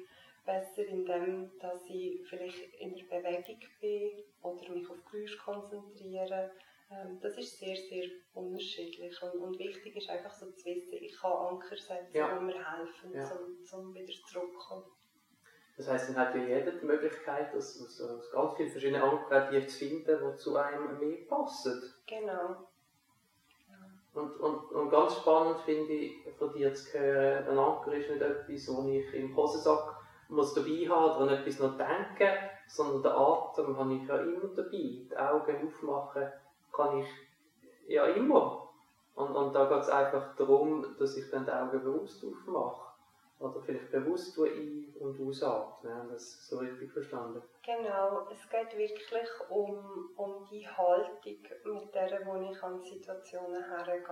besser, 0.46 0.86
indem 0.86 1.50
dass 1.58 1.84
ich 1.90 2.26
vielleicht 2.26 2.74
in 2.78 2.94
der 2.94 3.04
Bewegung 3.04 3.60
bin 3.78 4.24
oder 4.40 4.70
mich 4.70 4.88
auf 4.88 5.04
Geräusche 5.04 5.36
konzentriere 5.36 6.50
ähm, 6.90 7.20
das 7.20 7.36
ist 7.36 7.58
sehr, 7.60 7.76
sehr 7.76 8.08
unterschiedlich 8.34 9.22
und, 9.22 9.38
und, 9.40 9.58
wichtig 9.58 9.94
ist 9.96 10.10
einfach 10.10 10.32
so 10.32 10.50
zu 10.50 10.64
wissen, 10.64 10.94
ich 10.94 11.16
kann 11.20 11.30
Anker 11.30 11.76
setzen, 11.76 12.08
ja. 12.12 12.36
die 12.36 12.44
mir 12.44 12.54
helfen, 12.54 13.12
ja. 13.14 13.30
um, 13.30 13.80
um 13.80 13.94
wieder 13.94 14.12
zurückzukommen. 14.26 14.86
Das 15.76 15.88
heisst, 15.88 16.08
dann 16.08 16.16
hat 16.16 16.34
ja 16.34 16.42
jeder 16.42 16.72
die 16.72 16.84
Möglichkeit, 16.84 17.54
aus, 17.54 17.80
aus, 17.80 18.00
aus 18.00 18.30
ganz 18.32 18.56
vielen 18.56 18.70
verschiedenen 18.70 19.02
Ankern 19.02 19.68
zu 19.68 19.78
finden, 19.78 20.04
die 20.04 20.36
zu 20.36 20.56
einem 20.56 20.98
mehr 20.98 21.26
passen. 21.28 21.94
Genau. 22.08 22.69
Und, 24.14 24.40
und, 24.40 24.72
und 24.72 24.90
ganz 24.90 25.16
spannend 25.16 25.60
finde 25.60 25.92
ich 25.92 26.16
von 26.38 26.52
dir 26.52 26.74
zu 26.74 26.98
hören, 26.98 27.48
ein 27.48 27.58
Anker 27.58 27.92
ist 27.92 28.10
nicht 28.10 28.20
etwas, 28.20 28.66
das 28.66 28.86
ich 28.86 29.14
im 29.14 29.36
Hosensack 29.36 29.96
muss 30.28 30.54
dabei 30.54 30.88
haben 30.88 31.16
oder 31.16 31.20
an 31.20 31.28
etwas 31.28 31.58
noch 31.58 31.76
denken, 31.76 32.36
sondern 32.66 33.02
den 33.02 33.12
Atem 33.12 33.76
habe 33.76 33.94
ich 33.94 34.08
ja 34.08 34.16
immer 34.16 34.48
dabei. 34.54 34.70
Die 34.70 35.16
Augen 35.16 35.66
aufmachen 35.66 36.26
kann 36.72 36.98
ich 36.98 37.06
ja 37.88 38.04
immer. 38.06 38.68
Und, 39.14 39.30
und 39.30 39.54
da 39.54 39.66
geht 39.66 39.80
es 39.80 39.88
einfach 39.88 40.34
darum, 40.36 40.86
dass 40.98 41.16
ich 41.16 41.30
dann 41.30 41.44
die 41.44 41.52
Augen 41.52 41.82
bewusst 41.82 42.24
aufmache. 42.24 42.89
Oder 43.40 43.58
vielleicht 43.62 43.90
bewusst 43.90 44.38
ein- 44.38 44.94
und 45.00 45.18
ausatmen. 45.18 45.94
Haben 45.94 46.10
das 46.10 46.46
so 46.46 46.58
richtig 46.58 46.92
verstanden? 46.92 47.42
Genau, 47.64 48.28
es 48.30 48.48
geht 48.50 48.76
wirklich 48.76 49.28
um, 49.48 50.10
um 50.16 50.46
die 50.50 50.68
Haltung, 50.68 51.38
mit 51.64 51.94
der 51.94 52.26
wo 52.26 52.36
ich 52.36 52.62
an 52.62 52.82
Situationen 52.82 53.64
hergehe. 53.64 54.04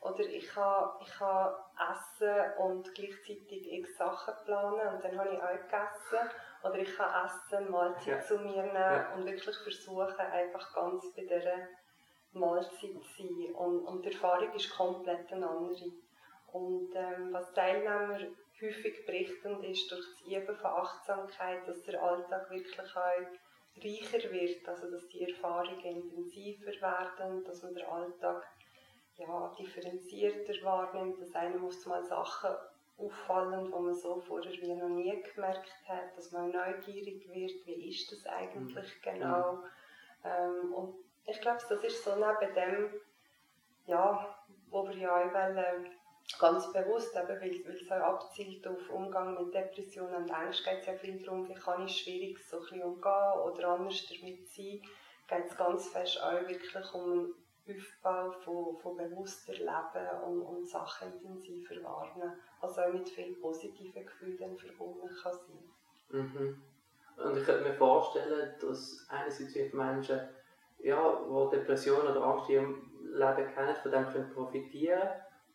Oder 0.00 0.20
ich 0.20 0.46
kann, 0.46 0.90
ich 1.00 1.10
kann 1.10 1.52
essen 1.90 2.52
und 2.58 2.94
gleichzeitig 2.94 3.72
x 3.72 3.96
Sachen 3.96 4.34
planen 4.44 4.94
und 4.94 5.04
dann 5.04 5.18
habe 5.18 5.34
ich 5.34 5.42
auch 5.42 5.50
gegessen. 5.50 6.30
Oder 6.62 6.78
ich 6.78 6.96
kann 6.96 7.26
essen, 7.26 7.70
Mahlzeit 7.70 8.06
ja. 8.06 8.20
zu 8.20 8.38
mir 8.38 8.62
nehmen 8.62 8.74
ja. 8.74 9.14
und 9.14 9.26
wirklich 9.26 9.56
versuchen, 9.56 10.20
einfach 10.20 10.74
ganz 10.74 11.12
bei 11.16 11.22
dieser 11.22 11.66
Mahlzeit 12.32 13.02
sein. 13.16 13.54
Und, 13.56 13.84
und 13.84 14.04
die 14.04 14.12
Erfahrung 14.12 14.52
ist 14.52 14.70
komplett 14.76 15.32
eine 15.32 15.48
andere. 15.48 15.90
Und 16.52 16.90
ähm, 16.94 17.32
was 17.32 17.52
Teilnehmer 17.52 18.18
häufig 18.60 19.04
berichten, 19.06 19.62
ist 19.64 19.90
durch 19.90 20.04
das 20.12 20.26
Üben 20.26 20.56
von 20.56 20.70
Achtsamkeit, 20.70 21.66
dass 21.66 21.82
der 21.82 22.02
Alltag 22.02 22.50
wirklich 22.50 22.80
auch 22.80 22.94
reicher 23.84 24.30
wird, 24.32 24.68
also 24.68 24.90
dass 24.90 25.06
die 25.08 25.30
Erfahrungen 25.30 25.84
intensiver 25.84 26.72
werden, 26.80 27.44
dass 27.44 27.62
man 27.62 27.74
den 27.74 27.86
Alltag 27.86 28.46
ja, 29.16 29.54
differenzierter 29.58 30.54
wahrnimmt, 30.64 31.20
dass 31.20 31.34
einem 31.34 31.62
mal 31.62 32.04
Sachen 32.04 32.56
auffallen, 32.98 33.66
die 33.66 33.70
man 33.70 33.94
so 33.94 34.20
vorher 34.20 34.52
wie 34.52 34.74
noch 34.74 34.88
nie 34.88 35.22
gemerkt 35.22 35.72
hat, 35.86 36.16
dass 36.16 36.32
man 36.32 36.50
neugierig 36.50 37.28
wird, 37.28 37.66
wie 37.66 37.88
ist 37.90 38.10
das 38.10 38.26
eigentlich 38.26 38.96
mhm. 38.96 39.02
genau. 39.02 39.62
Ähm, 40.24 40.72
und 40.72 40.94
ich 41.26 41.40
glaube, 41.40 41.60
das 41.68 41.84
ist 41.84 42.04
so 42.04 42.14
neben 42.16 42.54
dem, 42.54 43.00
ja, 43.86 44.36
wo 44.70 44.86
wir 44.88 44.96
ja 44.96 45.14
auch 45.14 45.32
wollen, 45.32 45.97
ganz 46.38 46.72
bewusst, 46.72 47.16
eben, 47.16 47.28
weil, 47.28 47.64
weil 47.64 47.76
es 47.76 47.90
auch 47.90 47.96
abzielt 47.96 48.66
auf 48.66 48.90
Umgang 48.90 49.34
mit 49.34 49.54
Depressionen 49.54 50.24
und 50.24 50.30
Ängsten, 50.30 50.72
geht 50.72 50.80
es 50.80 50.86
ja 50.86 50.92
viel 50.94 51.24
darum, 51.24 51.48
wie 51.48 51.54
kann 51.54 51.86
ich 51.86 52.02
schwierig 52.02 52.38
so 52.44 52.58
ein 52.58 52.82
umgehen 52.82 53.40
oder 53.44 53.68
anders 53.68 54.06
damit 54.08 54.46
sein, 54.48 54.82
geht 55.28 55.46
es 55.46 55.56
ganz 55.56 55.88
fest 55.88 56.22
auch 56.22 56.32
wirklich 56.32 56.94
um 56.94 57.12
einen 57.12 57.34
Aufbau 57.68 58.32
von, 58.44 58.78
von 58.78 58.96
bewusster 58.96 59.52
Leben 59.52 60.22
und, 60.26 60.42
und 60.42 60.68
Sachen 60.68 61.12
intensiver 61.12 61.82
wahrnehmen, 61.82 62.34
also 62.60 62.80
auch 62.82 62.92
mit 62.92 63.08
vielen 63.08 63.40
positiven 63.40 64.04
Gefühlen 64.04 64.58
verbunden 64.58 65.08
kann 65.22 65.32
sein. 65.32 66.20
Mhm. 66.20 66.62
Und 67.16 67.36
ich 67.36 67.44
könnte 67.44 67.68
mir 67.68 67.74
vorstellen, 67.74 68.54
dass 68.60 69.06
einerseits 69.08 69.52
viele 69.52 69.74
Menschen, 69.74 70.20
ja, 70.78 71.20
die 71.20 71.56
Depressionen 71.56 72.08
oder 72.08 72.22
Angst 72.22 72.48
in 72.48 72.54
ihrem 72.54 72.90
Leben 73.12 73.54
kennen, 73.54 73.76
von 73.82 73.90
dem 73.90 74.08
können 74.10 74.32
profitieren 74.32 75.08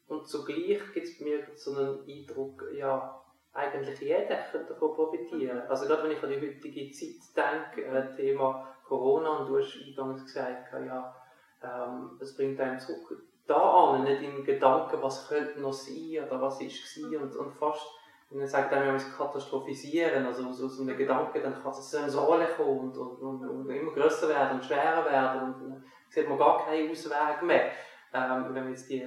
und 0.07 0.27
zugleich 0.27 0.81
gibt 0.93 1.07
es 1.07 1.17
bei 1.17 1.25
mir 1.25 1.47
so 1.55 1.75
einen 1.75 1.99
Eindruck, 2.07 2.63
ja, 2.75 3.21
eigentlich 3.53 3.99
jeder 4.01 4.37
könnte 4.51 4.73
davon 4.73 4.95
profitieren. 4.95 5.61
Also 5.69 5.85
gerade 5.85 6.03
wenn 6.03 6.11
ich 6.11 6.23
an 6.23 6.29
die 6.29 6.41
heutige 6.41 6.91
Zeit 6.91 7.65
denke, 7.75 7.85
äh, 7.85 8.15
Thema 8.15 8.75
Corona, 8.87 9.37
und 9.37 9.49
du 9.49 9.59
hast 9.59 9.77
eingangs 9.85 10.23
gesagt, 10.25 10.73
ja, 10.73 11.15
ähm, 11.63 12.17
es 12.19 12.35
bringt 12.35 12.59
einem 12.59 12.79
zurück 12.79 13.23
da 13.45 13.93
an, 13.93 14.03
nicht 14.03 14.21
in 14.21 14.43
Gedanken, 14.43 15.01
was 15.01 15.27
könnte 15.27 15.59
noch 15.59 15.73
sein 15.73 16.25
oder 16.25 16.41
was 16.41 16.61
ist 16.61 17.01
war 17.03 17.21
und, 17.21 17.35
und 17.35 17.53
fast, 17.53 17.85
wenn 18.29 18.39
man 18.39 18.47
sagt, 18.47 18.71
wir 18.71 18.97
katastrophisieren, 19.17 20.25
also 20.25 20.51
so, 20.51 20.67
so 20.67 20.83
eine 20.83 20.95
Gedanke, 20.95 21.41
dann 21.41 21.61
kann 21.61 21.71
es 21.71 21.93
ins 21.93 22.15
Alle 22.15 22.47
kommen 22.47 22.91
und, 22.91 22.97
und, 22.97 23.21
und, 23.21 23.49
und, 23.49 23.69
immer 23.69 23.91
größer 23.91 24.29
werden 24.29 24.59
und 24.59 24.65
schwerer 24.65 25.05
werden 25.05 25.53
und 25.53 25.61
dann 25.61 25.83
sieht 26.09 26.27
man 26.29 26.37
gar 26.37 26.65
keinen 26.65 26.89
Ausweg 26.89 27.43
mehr, 27.43 27.71
ähm, 28.13 28.45
wenn 28.53 28.63
man 28.63 28.69
jetzt 28.69 28.89
die 28.89 29.05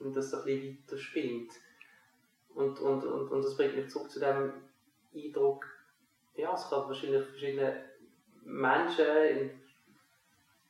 und 0.00 0.16
das 0.16 0.34
ein 0.34 0.44
bisschen 0.44 0.78
weiterspinnt. 0.82 1.52
Und, 2.54 2.80
und, 2.80 3.04
und, 3.04 3.30
und 3.30 3.44
das 3.44 3.56
bringt 3.56 3.76
mich 3.76 3.88
zurück 3.88 4.10
zu 4.10 4.20
dem 4.20 4.52
Eindruck, 5.14 5.64
ja, 6.34 6.54
es 6.54 6.68
kann 6.68 6.86
wahrscheinlich 6.86 7.24
verschiedene 7.26 7.84
Menschen 8.42 9.06
in 9.06 9.60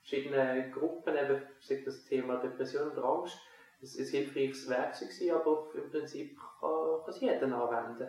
verschiedenen 0.00 0.72
Gruppen, 0.72 1.16
eben 1.16 1.42
sagt 1.60 1.86
das 1.86 2.04
Thema 2.04 2.36
Depression 2.36 2.90
und 2.90 2.98
Angst, 2.98 3.38
es 3.80 3.98
ein 3.98 4.06
hilfreiches 4.06 4.68
Werkzeug 4.68 5.12
sein, 5.12 5.30
aber 5.30 5.68
im 5.74 5.90
Prinzip 5.90 6.36
kann, 6.60 7.00
kann 7.04 7.14
es 7.14 7.20
jeder 7.20 7.42
anwenden. 7.42 8.08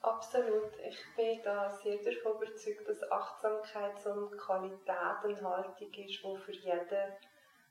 Absolut. 0.00 0.70
Ich 0.88 0.98
bin 1.16 1.42
da 1.42 1.70
sehr 1.70 1.96
davon 1.96 2.40
überzeugt, 2.40 2.88
dass 2.88 3.10
Achtsamkeit 3.10 3.98
so 3.98 4.12
eine 4.12 4.36
Qualität 4.36 5.24
und 5.24 5.42
Haltung 5.42 5.74
ist, 5.80 6.22
die 6.22 6.38
für 6.38 6.52
jeden 6.52 7.12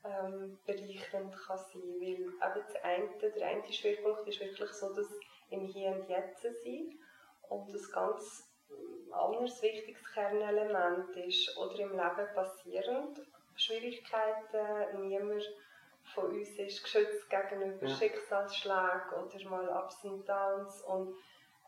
ähm, 0.03 0.57
bereichernd 0.65 1.35
kann 1.35 1.57
sein 1.57 1.81
kann. 1.81 1.99
Weil 1.99 2.07
eben 2.07 2.33
das 2.39 2.75
eine, 2.83 3.17
der 3.17 3.47
eine 3.47 3.73
Schwerpunkt 3.73 4.27
ist 4.27 4.39
wirklich 4.39 4.71
so, 4.71 4.93
dass 4.93 5.07
im 5.49 5.65
Hier 5.65 5.91
und 5.91 6.09
Jetzt 6.09 6.41
sein 6.41 6.99
und 7.49 7.69
ein 7.69 7.91
ganz 7.93 8.49
anderes 9.11 9.61
wichtiges 9.61 10.03
Kernelement 10.13 11.15
ist 11.15 11.57
oder 11.57 11.79
im 11.79 11.91
Leben 11.91 12.33
passierend. 12.35 13.21
Schwierigkeiten, 13.55 15.07
niemand 15.07 15.43
von 16.13 16.31
uns 16.31 16.49
ist 16.59 16.83
geschützt 16.83 17.29
gegenüber 17.29 17.87
ja. 17.87 17.95
Schicksalsschlägen 17.95 19.13
oder 19.13 19.49
mal 19.49 19.83
Ups 19.83 20.03
und 20.03 20.27
Downs 20.27 20.81
und 20.83 21.15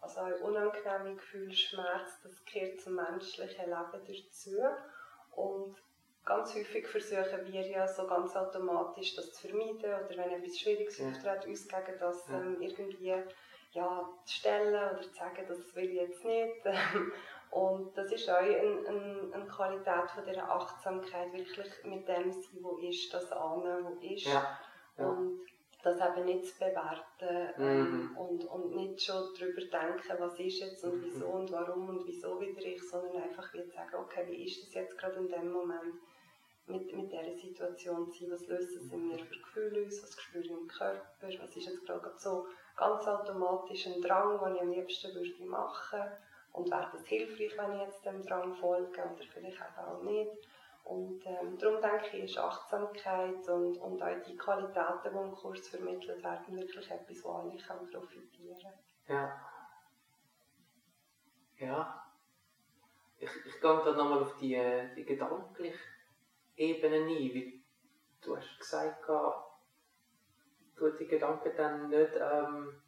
also 0.01 0.21
ein 0.21 0.33
unangenehme 0.41 1.15
Gefühl, 1.15 1.51
Schmerz, 1.51 2.21
das 2.24 2.45
gehört 2.45 2.79
zum 2.79 2.95
menschlichen 2.95 3.65
Leben 3.65 4.05
dazu 4.05 4.51
und 5.36 5.75
ganz 6.26 6.56
häufig 6.56 6.88
versuchen 6.88 7.52
wir 7.52 7.68
ja 7.68 7.88
so 7.88 8.06
ganz 8.08 8.36
automatisch 8.36 9.16
das 9.16 9.34
zu 9.34 9.48
vermeiden 9.48 9.80
oder 9.80 10.10
wenn 10.10 10.32
etwas 10.32 10.60
Schwieriges 10.60 11.00
ja. 11.00 11.08
auftritt, 11.08 11.46
uns 11.46 11.68
gegen 11.68 12.00
das 12.00 12.30
ähm, 12.30 12.58
irgendwie 12.62 13.14
ja, 13.72 14.10
zu 14.26 14.34
stellen 14.34 14.70
oder 14.70 15.02
zu 15.02 15.14
sagen, 15.14 15.46
das 15.48 15.76
will 15.76 15.90
ich 15.90 15.96
jetzt 15.96 16.26
nicht. 16.26 16.62
Und 17.52 17.98
das 17.98 18.12
ist 18.12 18.30
auch 18.30 18.38
eine, 18.38 18.58
eine, 18.58 19.32
eine 19.34 19.48
Qualität 19.48 20.12
von 20.14 20.24
dieser 20.24 20.50
Achtsamkeit, 20.52 21.34
wirklich 21.34 21.84
mit 21.84 22.08
dem 22.08 22.32
sein, 22.32 22.60
wo 22.62 22.78
ist, 22.78 23.12
das 23.12 23.32
Ahnen, 23.32 23.86
wo 23.86 23.98
ist. 24.06 24.28
Ja. 24.28 24.60
Ja. 24.98 25.08
Und 25.08 25.40
das 25.81 25.98
eben 26.00 26.25
nicht 26.25 26.45
zu 26.45 26.59
bewerten 26.59 27.53
ähm, 27.57 28.12
mhm. 28.12 28.17
und, 28.17 28.45
und 28.45 28.75
nicht 28.75 29.01
schon 29.01 29.29
darüber 29.39 29.62
denken, 29.62 30.15
was 30.19 30.39
ist 30.39 30.59
jetzt 30.59 30.83
und 30.83 30.98
mhm. 30.98 31.03
wieso 31.05 31.27
und 31.27 31.51
warum 31.51 31.89
und 31.89 32.05
wieso 32.05 32.39
wieder 32.39 32.62
ich, 32.62 32.81
sondern 32.89 33.24
einfach 33.24 33.53
wieder 33.53 33.67
sagen, 33.67 33.95
okay, 33.95 34.25
wie 34.27 34.45
ist 34.45 34.65
das 34.65 34.74
jetzt 34.74 34.98
gerade 34.98 35.15
in 35.15 35.29
dem 35.29 35.51
Moment 35.51 35.95
mit, 36.67 36.93
mit 36.95 37.12
dieser 37.12 37.36
Situation 37.36 38.12
sein, 38.12 38.31
was 38.31 38.48
löst 38.48 38.75
es 38.75 38.91
in 38.91 39.07
mir 39.07 39.19
für 39.19 39.39
Gefühle 39.39 39.88
aus, 39.88 40.03
was 40.03 40.21
spüre 40.21 40.43
ich 40.43 40.51
im 40.51 40.67
Körper, 40.67 41.03
was 41.21 41.55
ist 41.55 41.67
jetzt 41.67 41.86
gerade 41.86 42.13
so 42.17 42.48
ganz 42.75 43.07
automatisch 43.07 43.88
ein 43.88 44.01
Drang, 44.01 44.39
den 44.39 44.55
ich 44.55 44.62
am 44.62 44.71
liebsten 44.71 45.13
würde 45.15 45.45
machen 45.45 46.03
und 46.53 46.69
wäre 46.69 46.89
das 46.91 47.05
hilfreich, 47.05 47.57
wenn 47.57 47.74
ich 47.75 47.81
jetzt 47.81 48.05
dem 48.05 48.24
Drang 48.25 48.53
folge 48.55 49.01
oder 49.01 49.24
vielleicht 49.33 49.62
auch 49.77 50.03
nicht. 50.03 50.31
Und 50.89 51.24
ähm, 51.27 51.55
darum 51.60 51.79
denke 51.79 52.17
ich, 52.17 52.24
ist 52.24 52.39
Achtsamkeit 52.39 53.48
und, 53.48 53.77
und 53.77 54.01
auch 54.01 54.24
die 54.27 54.36
Qualitäten, 54.36 55.13
die 55.13 55.17
im 55.19 55.31
Kurs 55.36 55.67
vermittelt 55.67 56.24
werden, 56.24 56.58
wirklich 56.58 56.89
etwas, 56.89 57.24
wo 57.24 57.29
alle 57.29 57.55
kann 57.58 57.88
profitieren 57.91 58.74
Ja. 59.08 59.39
Ja. 61.60 62.03
Ich, 63.19 63.29
ich 63.46 63.62
gehe 63.62 63.84
dann 63.86 63.98
nochmal 63.98 64.24
auf 64.24 64.36
die, 64.38 64.60
die 64.96 65.05
gedankliche 65.05 65.77
Ebene 66.55 66.96
ein, 66.96 67.08
wie 67.08 67.63
du 68.19 68.36
hast 68.36 68.58
gesagt, 68.58 69.08
du 69.08 70.89
die 70.98 71.08
Gedanken 71.08 71.51
dann 71.55 71.89
nicht 71.89 72.15
ähm, 72.15 72.81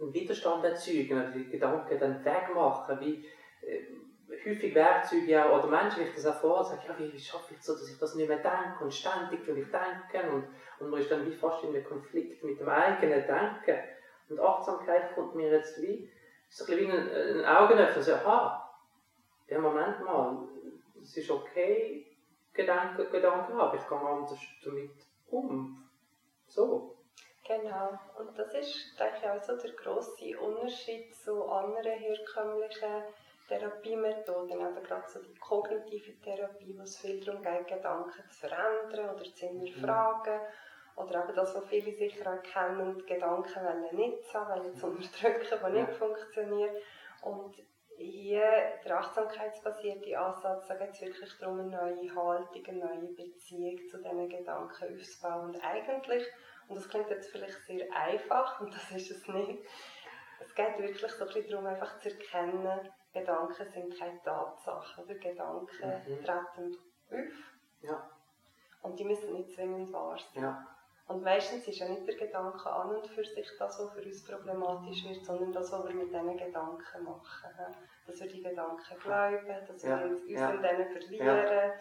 einen 0.00 0.12
Widerstand 0.12 0.64
erzeugen 0.64 1.32
die 1.32 1.50
Gedanken 1.50 2.00
dann 2.00 2.24
wegmachen, 2.24 2.98
wie 2.98 3.24
äh, 3.62 3.86
häufig 4.28 4.74
Werkzeuge 4.74 5.26
ja, 5.26 5.50
oder 5.50 5.66
Menschen, 5.66 6.02
die 6.02 6.08
ich 6.08 6.14
das 6.14 6.26
auch 6.26 6.40
vorher 6.40 6.64
sage, 6.64 6.82
ja, 6.88 6.98
wie, 6.98 7.18
schaffe 7.18 7.54
ich 7.54 7.62
so, 7.62 7.72
dass 7.72 7.88
ich 7.88 7.98
das 7.98 8.14
nicht 8.14 8.28
mehr 8.28 8.38
denke 8.38 8.82
und 8.82 8.92
ständig 8.92 9.46
will 9.46 9.58
ich 9.58 9.68
denken 9.70 10.30
und, 10.32 10.48
und 10.80 10.90
man 10.90 11.00
ist 11.00 11.10
dann 11.10 11.26
wie 11.26 11.34
fast 11.34 11.64
in 11.64 11.70
einem 11.70 11.84
Konflikt 11.84 12.42
mit 12.42 12.60
dem 12.60 12.68
eigenen 12.68 13.26
Denken. 13.26 13.78
Und 14.28 14.40
Achtsamkeit 14.40 15.14
kommt 15.14 15.34
mir 15.36 15.50
jetzt 15.50 15.80
wie, 15.80 16.10
so 16.48 16.70
ein 16.70 16.78
wie 16.78 16.90
ein, 16.90 17.10
ein 17.38 17.44
Augenöffner, 17.44 18.02
so, 18.02 18.14
aha, 18.14 18.74
ja, 19.48 19.58
Moment 19.60 20.04
mal, 20.04 20.48
es 21.02 21.16
ist 21.16 21.30
okay, 21.30 22.06
Gedanken, 22.52 23.10
Gedanken 23.10 23.54
habe, 23.54 23.76
ich 23.76 23.88
gehe 23.88 23.98
anders 23.98 24.38
damit 24.64 24.90
um. 25.28 25.88
So. 26.46 26.96
Genau, 27.46 27.96
und 28.18 28.36
das 28.36 28.52
ist, 28.54 28.98
denke 28.98 29.18
ich, 29.22 29.28
auch 29.28 29.40
so 29.40 29.56
der 29.56 29.72
grosse 29.72 30.36
Unterschied 30.40 31.14
zu 31.14 31.44
anderen 31.44 31.92
herkömmlichen 31.92 33.04
Therapiemethoden, 33.48 34.60
eben 34.60 34.82
gerade 34.82 35.08
so 35.08 35.22
die 35.22 35.34
kognitive 35.34 36.20
Therapie, 36.20 36.76
wo 36.76 36.82
es 36.82 36.98
viel 36.98 37.24
darum 37.24 37.42
geht, 37.42 37.68
Gedanken 37.68 38.24
zu 38.28 38.40
verändern 38.40 39.14
oder 39.14 39.24
zu 39.24 39.46
hinterfragen. 39.46 40.34
Mhm. 40.34 40.96
Oder 40.96 41.24
eben 41.24 41.36
das, 41.36 41.54
was 41.54 41.66
viele 41.66 41.92
sicher 41.92 42.32
auch 42.32 42.42
kennen, 42.42 43.04
Gedanken 43.06 43.64
wollen 43.64 43.96
nicht 43.96 44.34
haben, 44.34 44.62
wollen 44.62 44.74
zu 44.74 44.86
unterdrücken, 44.86 45.58
was 45.60 45.72
nicht 45.72 45.92
funktioniert. 45.92 46.82
Und 47.22 47.54
hier, 47.98 48.78
der 48.84 48.98
achtsamkeitsbasierte 48.98 50.18
Ansatz, 50.18 50.66
da 50.66 50.74
geht 50.74 50.90
es 50.90 51.00
wirklich 51.00 51.38
darum, 51.38 51.60
eine 51.60 51.70
neue 51.70 52.14
Haltung, 52.14 52.66
eine 52.66 52.84
neue 52.84 53.14
Beziehung 53.14 53.78
zu 53.90 53.98
diesen 53.98 54.28
Gedanken 54.28 54.94
aufzubauen. 54.94 55.50
Und 55.50 55.64
eigentlich, 55.64 56.26
und 56.68 56.76
das 56.76 56.88
klingt 56.88 57.10
jetzt 57.10 57.30
vielleicht 57.30 57.64
sehr 57.66 57.86
einfach, 57.94 58.60
und 58.60 58.74
das 58.74 58.90
ist 58.90 59.10
es 59.10 59.28
nicht, 59.28 59.62
es 60.40 60.54
geht 60.54 60.78
wirklich 60.78 61.12
so 61.12 61.24
ein 61.24 61.26
bisschen 61.26 61.50
darum, 61.50 61.66
einfach 61.66 61.98
zu 62.00 62.10
erkennen, 62.10 62.92
Gedanken 63.20 63.66
sind 63.72 63.98
keine 63.98 64.22
Tatsachen. 64.22 65.04
Oder 65.04 65.14
Gedanken 65.14 65.76
mhm. 66.08 66.24
treten 66.24 66.76
auf. 67.10 67.56
Ja. 67.82 68.10
Und 68.82 68.98
die 68.98 69.04
müssen 69.04 69.32
nicht 69.32 69.52
zwingend 69.52 69.92
wahr 69.92 70.16
sein. 70.18 70.42
Ja. 70.42 70.66
Und 71.08 71.22
meistens 71.22 71.68
ist 71.68 71.78
ja 71.78 71.88
nicht 71.88 72.06
der 72.06 72.16
Gedanke 72.16 72.68
an 72.68 72.96
und 72.96 73.06
für 73.06 73.24
sich 73.24 73.48
das, 73.58 73.78
was 73.78 73.92
für 73.92 74.02
uns 74.02 74.24
problematisch 74.24 75.04
wird, 75.04 75.24
sondern 75.24 75.52
das, 75.52 75.70
was 75.70 75.86
wir 75.86 75.94
mit 75.94 76.12
diesen 76.12 76.36
Gedanken 76.36 77.04
machen. 77.04 77.50
Dass 78.06 78.20
wir 78.20 78.26
die 78.26 78.42
Gedanken 78.42 78.98
glauben, 78.98 79.46
dass 79.68 79.84
wir 79.84 80.04
uns 80.04 80.28
ja. 80.28 80.50
in 80.50 80.62
denen 80.62 80.90
verlieren, 80.90 81.72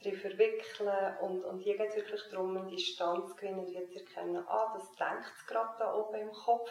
ja. 0.00 0.12
verwickeln. 0.12 1.16
Und, 1.20 1.44
und 1.44 1.58
hier 1.58 1.76
geht 1.76 1.90
es 1.90 1.96
wirklich 1.96 2.22
darum, 2.30 2.56
eine 2.56 2.66
Distanz 2.70 3.28
zu 3.28 3.36
gewinnen 3.36 3.58
und 3.58 3.70
jetzt 3.70 3.94
erkennen, 3.94 4.42
ah, 4.48 4.72
das 4.74 4.90
denkt 4.92 5.32
es 5.36 5.46
gerade 5.46 5.78
da 5.78 5.94
oben 5.94 6.14
im 6.14 6.32
Kopf. 6.32 6.70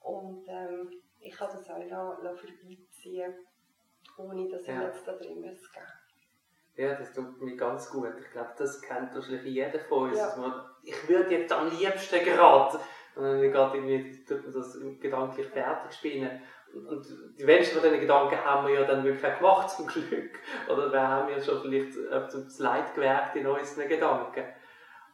Und 0.00 0.46
ähm, 0.46 0.92
ich 1.18 1.36
kann 1.36 1.48
das 1.50 1.68
auch 1.68 1.78
noch 1.78 2.36
vorbeiziehen, 2.36 2.86
ohne 4.18 4.48
dass 4.48 4.62
ich 4.62 4.68
ja. 4.68 4.82
jetzt 4.82 5.06
da 5.06 5.12
drin 5.12 5.40
muss 5.40 5.72
gehen 5.72 5.82
ja, 6.76 6.94
das 6.94 7.12
tut 7.12 7.40
mir 7.40 7.56
ganz 7.56 7.90
gut. 7.90 8.12
Ich 8.20 8.30
glaube, 8.30 8.50
das 8.58 8.82
kennt 8.82 9.14
wahrscheinlich 9.14 9.44
jeder 9.44 9.78
von 9.80 10.10
uns. 10.10 10.18
Ja. 10.18 10.34
Man, 10.36 10.52
ich 10.82 11.08
würde 11.08 11.34
jetzt 11.34 11.52
am 11.52 11.70
liebsten 11.70 12.24
gerade, 12.24 12.78
und 13.14 13.22
dann 13.22 13.40
gerade 13.40 13.78
irgendwie 13.78 14.24
tut 14.24 14.44
man 14.44 14.52
das 14.52 14.78
gedanklich 15.00 15.46
fertig 15.46 15.92
spielen. 15.96 16.42
Und 16.74 17.06
die 17.38 17.46
wenigsten 17.46 17.76
von 17.76 17.84
diesen 17.84 18.00
Gedanken 18.00 18.44
haben 18.44 18.66
wir 18.66 18.80
ja 18.80 18.86
dann 18.86 19.02
wirklich 19.04 19.24
auch 19.24 19.38
gemacht, 19.38 19.70
zum 19.70 19.86
Glück. 19.86 20.38
Oder 20.68 20.92
wir 20.92 21.00
haben 21.00 21.30
ja 21.30 21.40
schon 21.40 21.62
vielleicht 21.62 21.96
das 22.12 22.58
Leid 22.58 22.94
gewerkt 22.94 23.36
in 23.36 23.46
unseren 23.46 23.88
Gedanken. 23.88 24.44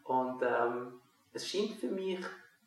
Und 0.02 0.42
ähm, 0.42 1.00
es 1.32 1.48
scheint 1.48 1.74
für 1.78 1.86
mich 1.86 2.18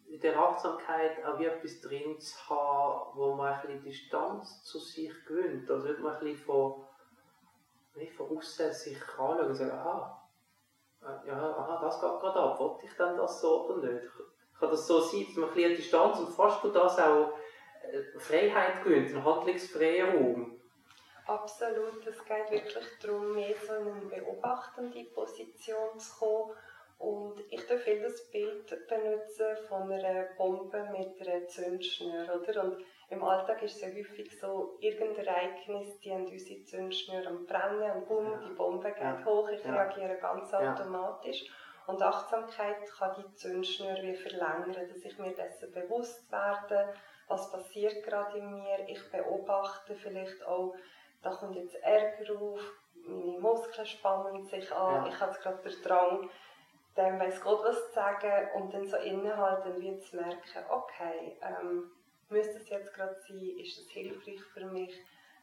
in 0.07 0.19
der 0.19 0.38
Achtsamkeit 0.38 1.24
auch 1.25 1.39
wie 1.39 1.45
etwas 1.45 1.81
drin 1.81 2.19
zu 2.19 2.50
haben, 2.50 3.17
wo 3.17 3.33
man 3.33 3.53
ein 3.53 3.62
bisschen 3.62 3.83
Distanz 3.83 4.63
zu 4.63 4.79
sich 4.79 5.12
gewöhnt. 5.25 5.69
Also 5.69 5.88
wird 5.88 6.00
man 6.00 6.13
ein 6.13 6.19
bisschen 6.19 6.45
von 6.45 6.85
wie 7.95 8.09
von 8.09 8.38
außen 8.38 8.74
sich 8.74 9.01
anschauen 9.01 9.47
und 9.47 9.55
sagen, 9.55 9.71
aha, 9.71 10.27
äh, 11.01 11.27
ja, 11.27 11.33
aha, 11.33 11.79
das 11.81 12.01
geht 12.01 12.19
gerade 12.19 12.39
ab, 12.39 12.59
wollte 12.59 12.85
ich 12.85 12.93
denn 12.93 13.15
das 13.15 13.41
so 13.41 13.69
oder 13.69 13.93
nicht? 13.93 14.05
Kann 14.59 14.69
das 14.69 14.88
so 14.88 15.00
sein, 15.00 15.25
dass 15.27 15.35
man 15.38 15.50
ein 15.50 15.75
Distanz 15.75 16.19
und 16.19 16.29
fast 16.29 16.63
du 16.63 16.69
das 16.69 17.00
auch 17.00 17.33
äh, 17.83 18.19
Freiheit 18.19 18.83
gewinnt, 18.83 19.09
einen 19.09 19.24
handlungsfreien 19.24 20.17
Raum? 20.17 20.62
Absolut, 21.25 22.05
es 22.05 22.24
geht 22.24 22.51
wirklich 22.51 22.85
darum, 23.01 23.33
mehr 23.33 23.55
so 23.65 23.74
in 23.74 23.88
eine 23.88 24.05
beobachtende 24.05 25.05
Position 25.05 25.97
zu 25.97 26.19
kommen 26.19 26.51
und 26.97 27.43
ich 27.49 27.65
darf 27.67 27.81
viel 27.81 28.01
das 28.01 28.29
Bild 28.31 28.87
benutzen 28.87 29.57
von 29.67 29.91
einer 29.91 30.27
Bombe 30.37 30.87
mit 30.91 31.27
einer 31.27 31.45
Zündschnur, 31.47 32.23
oder? 32.41 32.63
Und 32.63 32.85
im 33.09 33.23
Alltag 33.23 33.61
ist 33.61 33.75
es 33.75 33.81
ja 33.81 33.87
häufig 33.89 34.39
so, 34.39 34.77
irgendein 34.79 35.25
Ereignis, 35.25 35.99
die 35.99 36.11
haben 36.11 36.25
unsere 36.25 36.63
Zündschnur 36.63 37.27
am 37.27 37.45
Brennen 37.45 37.91
und 37.91 38.07
bumm, 38.07 38.39
die 38.47 38.55
Bombe 38.55 38.91
geht 38.91 39.01
ja. 39.01 39.23
hoch, 39.25 39.49
ich 39.49 39.63
ja. 39.63 39.73
reagiere 39.73 40.17
ganz 40.17 40.53
automatisch. 40.53 41.43
Ja. 41.43 41.51
Und 41.87 42.01
Achtsamkeit 42.01 42.89
kann 42.97 43.15
die 43.15 43.35
Zündschnur 43.35 43.95
wie 44.01 44.15
verlängern, 44.15 44.73
dass 44.73 45.05
ich 45.05 45.19
mir 45.19 45.35
dessen 45.35 45.71
bewusst 45.71 46.31
werde, 46.31 46.93
was 47.27 47.51
passiert 47.51 48.03
gerade 48.03 48.39
in 48.39 48.55
mir. 48.55 48.87
Ich 48.87 49.11
beobachte 49.11 49.95
vielleicht 49.95 50.43
auch, 50.45 50.73
da 51.21 51.31
kommt 51.31 51.55
jetzt 51.55 51.75
Ärger 51.83 52.39
auf, 52.39 52.59
meine 53.07 53.39
Muskeln 53.39 53.85
spannen 53.85 54.45
sich 54.45 54.71
an, 54.71 55.05
ich 55.07 55.19
habe 55.19 55.31
jetzt 55.31 55.43
gerade 55.43 55.61
den 55.61 55.81
Drang, 55.83 56.29
dem 56.97 57.19
weiß 57.19 57.41
Gott 57.41 57.63
was 57.63 57.87
zu 57.87 57.93
sagen 57.93 58.49
und 58.55 58.73
dann 58.73 58.87
so 58.87 58.97
innehalten 58.97 59.81
wie 59.81 59.99
zu 59.99 60.15
merken, 60.15 60.65
okay, 60.69 61.37
ähm, 61.41 61.91
müsste 62.29 62.57
es 62.57 62.69
jetzt 62.69 62.93
gerade 62.93 63.15
sein, 63.27 63.39
ist 63.57 63.77
es 63.77 63.89
hilfreich 63.89 64.41
für 64.53 64.65
mich 64.65 64.93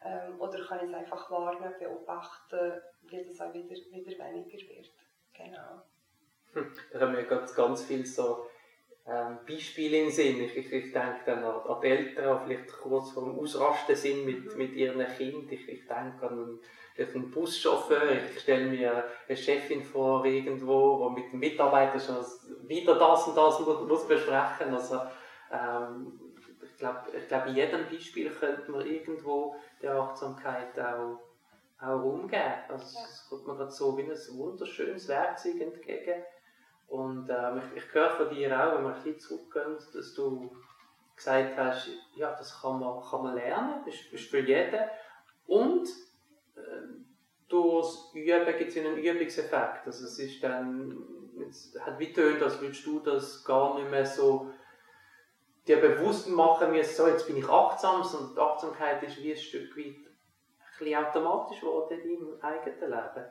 ähm, 0.05 0.41
oder 0.41 0.65
kann 0.65 0.79
ich 0.79 0.91
es 0.91 0.95
einfach 0.95 1.31
warnen, 1.31 1.75
beobachten, 1.79 2.81
wie 3.03 3.25
das 3.25 3.41
auch 3.41 3.53
wieder, 3.53 3.71
wieder 3.71 4.25
weniger 4.25 4.59
wird. 4.69 4.91
Genau. 5.35 5.83
Hm, 6.55 6.75
da 6.93 7.01
haben 7.01 7.17
wir 7.17 7.25
ganz, 7.25 7.55
ganz 7.55 7.83
viele 7.85 8.07
so 8.07 8.47
Beispiele 9.47 9.99
im 9.99 10.11
Sinn. 10.11 10.43
Ich, 10.43 10.57
ich, 10.57 10.73
ich 10.73 10.93
denke 10.93 11.21
dann 11.27 11.45
an, 11.45 11.61
an 11.61 11.81
die 11.83 11.89
Eltern, 11.89 12.41
die 12.49 12.55
vielleicht 12.55 12.73
kurz 12.73 13.11
vor 13.11 13.25
dem 13.25 13.39
Ausrasten 13.39 13.97
sind 13.97 14.25
mit, 14.25 14.53
mhm. 14.53 14.59
mit 14.59 14.73
ihren 14.75 15.07
Kindern. 15.17 15.47
Ich, 15.51 15.69
ich 15.69 15.87
denke 15.87 16.29
an 16.29 16.59
einen 16.99 17.31
Buschauffeur, 17.31 18.13
ich 18.13 18.41
stelle 18.41 18.67
mir 18.67 19.05
eine 19.27 19.37
Chefin 19.37 19.83
vor 19.83 20.25
irgendwo, 20.25 21.09
die 21.09 21.21
mit 21.23 21.33
dem 21.33 21.39
Mitarbeiter 21.41 21.99
schon 21.99 22.25
wieder 22.69 22.99
das 22.99 23.27
und 23.29 23.37
das 23.37 23.61
muss, 23.61 23.89
muss 23.89 24.07
besprechen. 24.07 24.75
Also, 24.75 25.01
ähm, 25.51 26.21
ich 26.63 26.79
glaube, 26.79 27.01
ich 27.17 27.29
glaub, 27.29 27.47
in 27.47 27.57
jedem 27.57 27.89
Beispiel 27.91 28.31
könnte 28.31 28.71
man 28.71 28.87
irgendwo 28.87 29.57
der 29.81 29.95
Achtsamkeit 29.95 30.79
auch, 30.79 31.19
auch 31.81 32.03
umgehen. 32.03 32.55
Also, 32.69 32.99
ja. 32.99 33.05
Es 33.05 33.27
kommt 33.29 33.47
mir 33.47 33.57
gerade 33.57 33.71
so 33.71 33.97
wie 33.97 34.03
ein 34.03 34.39
wunderschönes 34.39 35.09
Werkzeug 35.09 35.61
entgegen. 35.61 36.23
Und 36.93 37.31
ähm, 37.31 37.63
ich, 37.75 37.83
ich 37.83 37.95
höre 37.95 38.11
von 38.11 38.29
dir 38.29 38.53
auch, 38.53 38.77
wenn 38.77 38.85
wir 38.85 38.91
ein 38.91 39.03
bisschen 39.03 39.19
zurückgehen, 39.19 39.79
dass 39.95 40.15
du 40.15 40.55
gesagt 41.17 41.57
hast, 41.57 41.89
ja, 42.17 42.35
das 42.37 42.61
kann 42.61 42.79
man, 42.79 43.03
kann 43.03 43.23
man 43.23 43.35
lernen, 43.35 43.83
das 43.87 43.95
ist, 43.95 44.13
ist 44.13 44.31
für 44.31 44.41
jeden. 44.41 44.81
Und 45.47 45.89
durchs 47.53 48.11
Üben 48.15 48.59
gibt 48.59 48.71
es 48.71 48.77
einen 48.77 48.97
Übungseffekt. 48.97 49.87
Also 49.87 50.07
es 50.07 50.19
ist 50.19 50.43
dann, 50.43 50.97
es 51.49 51.75
hat 51.79 51.99
wie 51.99 52.13
tönt, 52.13 52.43
als 52.43 52.61
würdest 52.61 52.87
du 52.87 52.99
das 53.01 53.45
gar 53.45 53.79
nicht 53.79 53.91
mehr 53.91 54.07
so 54.07 54.51
dir 55.67 55.81
bewusst 55.81 56.29
machen 56.29 56.73
müssen, 56.73 56.95
so 56.95 57.07
jetzt 57.07 57.27
bin 57.27 57.37
ich 57.37 57.49
achtsam, 57.49 58.01
und 58.01 58.39
Achtsamkeit 58.39 59.03
ist 59.05 59.23
wie 59.23 59.33
ein 59.33 59.39
Stück 59.39 59.77
weit 59.77 59.87
ein 59.87 60.79
bisschen 60.79 61.05
automatisch 61.05 61.61
geworden 61.61 62.01
in 62.01 62.19
deinem 62.19 62.41
eigenen 62.41 62.91
Leben. 62.91 63.27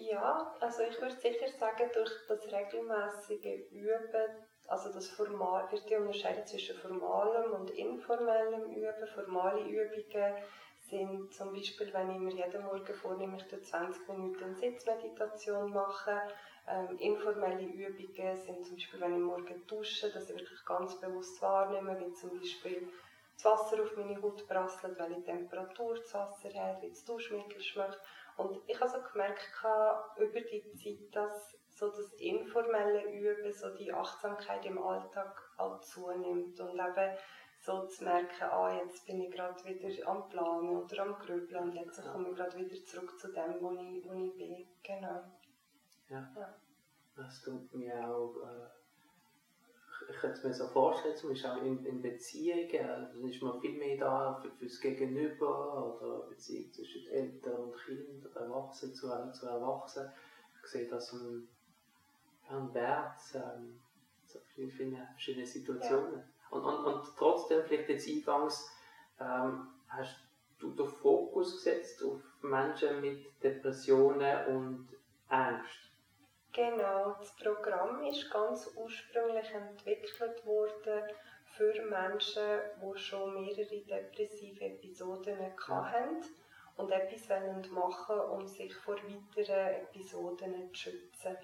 Ja, 0.00 0.54
also 0.60 0.82
ich 0.84 1.00
würde 1.00 1.16
sicher 1.16 1.48
sagen, 1.48 1.90
durch 1.92 2.12
das 2.28 2.52
regelmäßige 2.52 3.68
Üben, 3.72 4.46
also 4.68 4.92
das 4.92 5.08
Formal, 5.08 5.70
wird 5.72 5.90
ja 5.90 5.98
unterscheiden 5.98 6.46
zwischen 6.46 6.78
formalem 6.78 7.52
und 7.52 7.70
informellem 7.70 8.70
Üben. 8.70 9.06
Formale 9.12 9.62
Übungen 9.62 10.34
sind 10.78 11.34
zum 11.34 11.52
Beispiel, 11.52 11.92
wenn 11.92 12.12
ich 12.12 12.18
mir 12.20 12.46
jeden 12.46 12.62
Morgen 12.62 12.94
vornehme, 12.94 13.38
ich 13.38 13.64
20 13.64 14.08
Minuten 14.08 14.54
Sitzmeditation 14.54 15.72
mache. 15.72 16.22
Ähm, 16.68 16.96
informelle 16.98 17.62
Übungen 17.62 18.36
sind 18.36 18.64
zum 18.66 18.76
Beispiel, 18.76 19.00
wenn 19.00 19.16
ich 19.16 19.22
morgen 19.22 19.66
dusche, 19.66 20.12
dass 20.12 20.30
ich 20.30 20.36
wirklich 20.38 20.64
ganz 20.64 21.00
bewusst 21.00 21.42
wahrnehme, 21.42 21.98
wie 21.98 22.12
zum 22.12 22.38
Beispiel 22.38 22.88
das 23.34 23.44
Wasser 23.44 23.82
auf 23.82 23.96
meine 23.96 24.20
Haut 24.22 24.46
prasselt, 24.46 24.96
welche 24.98 25.24
Temperatur 25.24 25.96
das 25.96 26.14
Wasser 26.14 26.50
hat, 26.54 26.82
wie 26.82 26.90
das 26.90 27.04
Duschmittel 27.04 27.60
schmeckt. 27.60 28.00
Und 28.38 28.56
ich 28.68 28.80
habe 28.80 28.88
so 28.88 28.98
gemerkt, 29.12 29.50
über 30.16 30.40
die 30.40 30.72
Zeit, 30.74 31.14
dass 31.14 31.58
so 31.68 31.88
das 31.88 32.12
informelle 32.14 33.10
Üben, 33.10 33.52
so 33.52 33.74
die 33.74 33.92
Achtsamkeit 33.92 34.64
im 34.64 34.78
Alltag 34.78 35.36
auch 35.56 35.80
zunimmt. 35.80 36.58
Und 36.60 36.78
eben 36.78 37.18
so 37.60 37.84
zu 37.86 38.04
merken, 38.04 38.44
ah, 38.44 38.72
jetzt 38.80 39.04
bin 39.06 39.22
ich 39.22 39.32
gerade 39.32 39.62
wieder 39.64 40.08
am 40.08 40.28
Planen 40.28 40.68
oder 40.68 41.02
am 41.02 41.18
Grübeln 41.18 41.70
und 41.70 41.74
jetzt 41.74 42.00
komme 42.12 42.30
ich 42.30 42.36
gerade 42.36 42.56
wieder 42.56 42.84
zurück 42.84 43.18
zu 43.18 43.32
dem, 43.32 43.60
wo 43.60 43.72
ich, 43.72 44.04
wo 44.04 44.12
ich 44.12 44.36
bin. 44.36 44.68
Genau. 44.84 45.24
Ja. 46.08 46.32
ja. 46.36 46.54
Das 47.16 47.42
tut 47.42 47.74
mir 47.74 48.08
auch, 48.08 48.36
äh, 48.36 48.68
ich 50.10 50.16
könnte 50.16 50.38
es 50.38 50.44
mir 50.44 50.54
so 50.54 50.66
vorstellen, 50.68 51.16
zum 51.16 51.30
Beispiel 51.30 51.50
auch 51.50 51.62
in, 51.62 51.84
in 51.84 52.00
Beziehungen, 52.00 53.10
dann 53.12 53.28
ist 53.28 53.42
man 53.42 53.60
viel 53.60 53.78
mehr 53.78 53.98
da 53.98 54.40
für, 54.40 54.50
fürs 54.50 54.80
Gegenüber 54.80 55.96
oder 56.00 56.28
Beziehung 56.28 56.72
zwischen 56.72 57.06
Eltern 57.08 57.64
und 57.64 57.76
Kindern, 57.76 58.32
Erwachsenen 58.34 58.94
zu, 58.94 59.08
zu 59.32 59.46
Erwachsenen. 59.46 60.10
Ich 60.62 60.70
sehe 60.70 60.88
das 60.88 61.12
ein, 61.12 61.48
ein 62.48 62.72
Wert, 62.74 63.20
ähm, 63.34 63.78
so 64.26 64.38
viele 64.54 64.70
verschiedene 64.70 65.46
Situationen. 65.46 66.18
Ja. 66.18 66.24
Und, 66.50 66.64
und, 66.64 66.84
und 66.86 67.16
trotzdem, 67.16 67.62
vielleicht 67.66 67.90
jetzt 67.90 68.08
eingangs, 68.08 68.70
ähm, 69.20 69.68
hast 69.88 70.16
du 70.58 70.70
den 70.70 70.86
Fokus 70.86 71.56
gesetzt 71.56 72.02
auf 72.02 72.20
Menschen 72.42 73.00
mit 73.00 73.26
Depressionen 73.42 74.46
und 74.46 74.88
Ängsten. 75.28 75.87
Genau, 76.58 77.14
das 77.20 77.36
Programm 77.36 78.02
ist 78.02 78.32
ganz 78.32 78.68
ursprünglich 78.74 79.48
entwickelt 79.54 80.44
worden 80.44 81.04
für 81.44 81.72
Menschen, 81.82 82.58
die 82.82 82.98
schon 82.98 83.34
mehrere 83.34 83.80
depressive 83.82 84.64
Episoden 84.64 85.38
hatten 85.38 86.24
und 86.76 86.90
etwas 86.90 87.28
machen 87.70 88.18
wollen, 88.18 88.30
um 88.40 88.48
sich 88.48 88.74
vor 88.74 88.96
weiteren 88.96 89.84
Episoden 89.84 90.74
zu 90.74 90.90
schützen. 90.90 91.36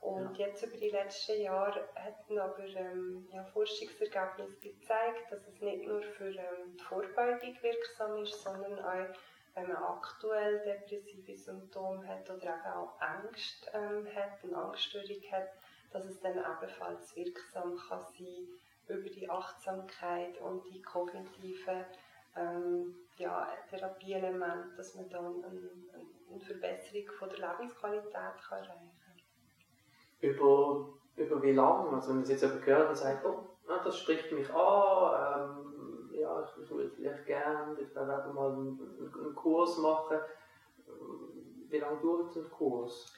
Und 0.00 0.38
jetzt 0.38 0.62
über 0.62 0.76
die 0.76 0.90
letzten 0.90 1.40
Jahre 1.40 1.88
hat 1.96 2.30
aber 2.30 2.64
ähm, 2.76 3.26
ja, 3.32 3.42
Forschungsergebnisse 3.46 4.60
gezeigt, 4.60 5.32
dass 5.32 5.48
es 5.48 5.60
nicht 5.62 5.84
nur 5.84 6.00
für 6.00 6.28
ähm, 6.28 6.76
die 6.78 6.84
Vorbeugung 6.84 7.56
wirksam 7.60 8.22
ist, 8.22 8.40
sondern 8.40 8.78
auch, 8.78 9.16
wenn 9.54 9.68
man 9.68 9.76
aktuell 9.76 10.60
depressive 10.64 11.36
Symptome 11.36 12.06
hat 12.06 12.28
oder 12.30 12.54
auch 12.76 13.00
Angst 13.00 13.70
ähm, 13.72 14.06
hat, 14.14 14.42
eine 14.42 14.56
Angststörung 14.56 15.22
hat, 15.30 15.48
dass 15.92 16.04
es 16.06 16.20
dann 16.20 16.38
ebenfalls 16.38 17.14
wirksam 17.16 17.76
kann 17.76 18.04
sein 18.18 18.48
über 18.88 19.08
die 19.08 19.30
Achtsamkeit 19.30 20.40
und 20.40 20.64
die 20.66 20.82
kognitiven 20.82 21.84
ähm, 22.36 22.94
ja, 23.16 23.48
Therapieelemente, 23.70 24.76
dass 24.76 24.94
man 24.96 25.08
dann 25.08 25.44
eine, 25.44 25.70
eine 26.30 26.40
Verbesserung 26.40 27.08
von 27.18 27.28
der 27.30 27.38
Lebensqualität 27.38 28.12
kann 28.12 28.58
erreichen 28.58 28.90
kann 29.04 29.14
über 30.20 30.94
über 31.16 31.42
wie 31.42 31.52
lange? 31.52 31.90
Also 31.90 32.10
wenn 32.10 32.24
jetzt 32.24 32.42
jemand 32.42 32.66
hört 32.66 32.88
und 32.88 32.96
sagt, 32.96 33.24
oh, 33.24 33.56
das 33.66 33.98
spricht 33.98 34.32
mich 34.32 34.52
an, 34.52 35.40
ähm, 35.50 35.73
ja, 36.14 36.48
ich, 36.62 36.70
würde 36.70 36.90
vielleicht 36.90 37.26
gerne, 37.26 37.76
mal 37.94 38.52
einen, 38.52 39.12
einen 39.14 39.34
Kurs 39.34 39.76
machen. 39.78 40.18
Wie 41.68 41.78
lange 41.78 42.00
dauert 42.00 42.36
ein 42.36 42.48
Kurs? 42.50 43.12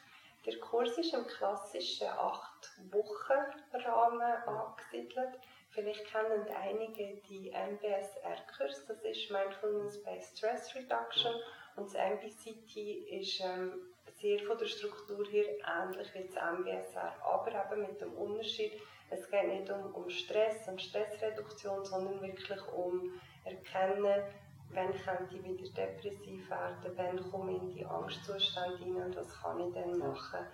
Der 0.47 0.59
Kurs 0.61 0.97
ist 0.97 1.13
im 1.13 1.27
klassischen 1.27 2.07
8-Wochen-Rahmen 2.07 4.23
angesiedelt. 4.47 5.39
Vielleicht 5.71 6.07
kennen 6.07 6.47
einige 6.55 7.17
die 7.29 7.51
MBSR-Kurs, 7.51 8.87
das 8.87 9.03
ist 9.03 9.31
Mindfulness-Based 9.31 10.39
Stress 10.39 10.75
Reduction. 10.75 11.35
Und 11.75 11.93
das 11.93 11.95
MBCT 11.95 12.77
ist 13.11 13.41
ähm, 13.41 13.93
sehr 14.21 14.39
von 14.47 14.57
der 14.57 14.67
Struktur 14.67 15.27
her 15.27 15.45
ähnlich 15.67 16.15
wie 16.15 16.25
das 16.25 16.37
MBSR, 16.37 17.13
aber 17.23 17.49
eben 17.49 17.81
mit 17.83 18.01
dem 18.01 18.15
Unterschied, 18.15 18.81
es 19.11 19.31
geht 19.31 19.49
nicht 19.49 19.71
um, 19.71 19.95
um 19.95 20.11
Stress 20.11 20.69
und 20.69 20.81
Stressreduktion, 20.81 21.85
sondern 21.85 22.21
wirklich 22.21 22.61
um 22.73 23.13
Erkennen, 23.45 24.23
wann 24.71 24.93
könnte 24.93 25.37
ich 25.37 25.45
wieder 25.45 25.71
depressiv 25.71 26.51
werden, 26.51 26.93
wann 26.97 27.31
komme 27.31 27.53
ich 27.53 27.63
in 27.63 27.75
die 27.75 27.87
Angstzustände 27.87 28.79
hinein 28.79 29.07
und 29.07 29.17
was 29.17 29.41
kann 29.41 29.61
ich 29.61 29.75
dann 29.75 29.99
machen. 29.99 30.47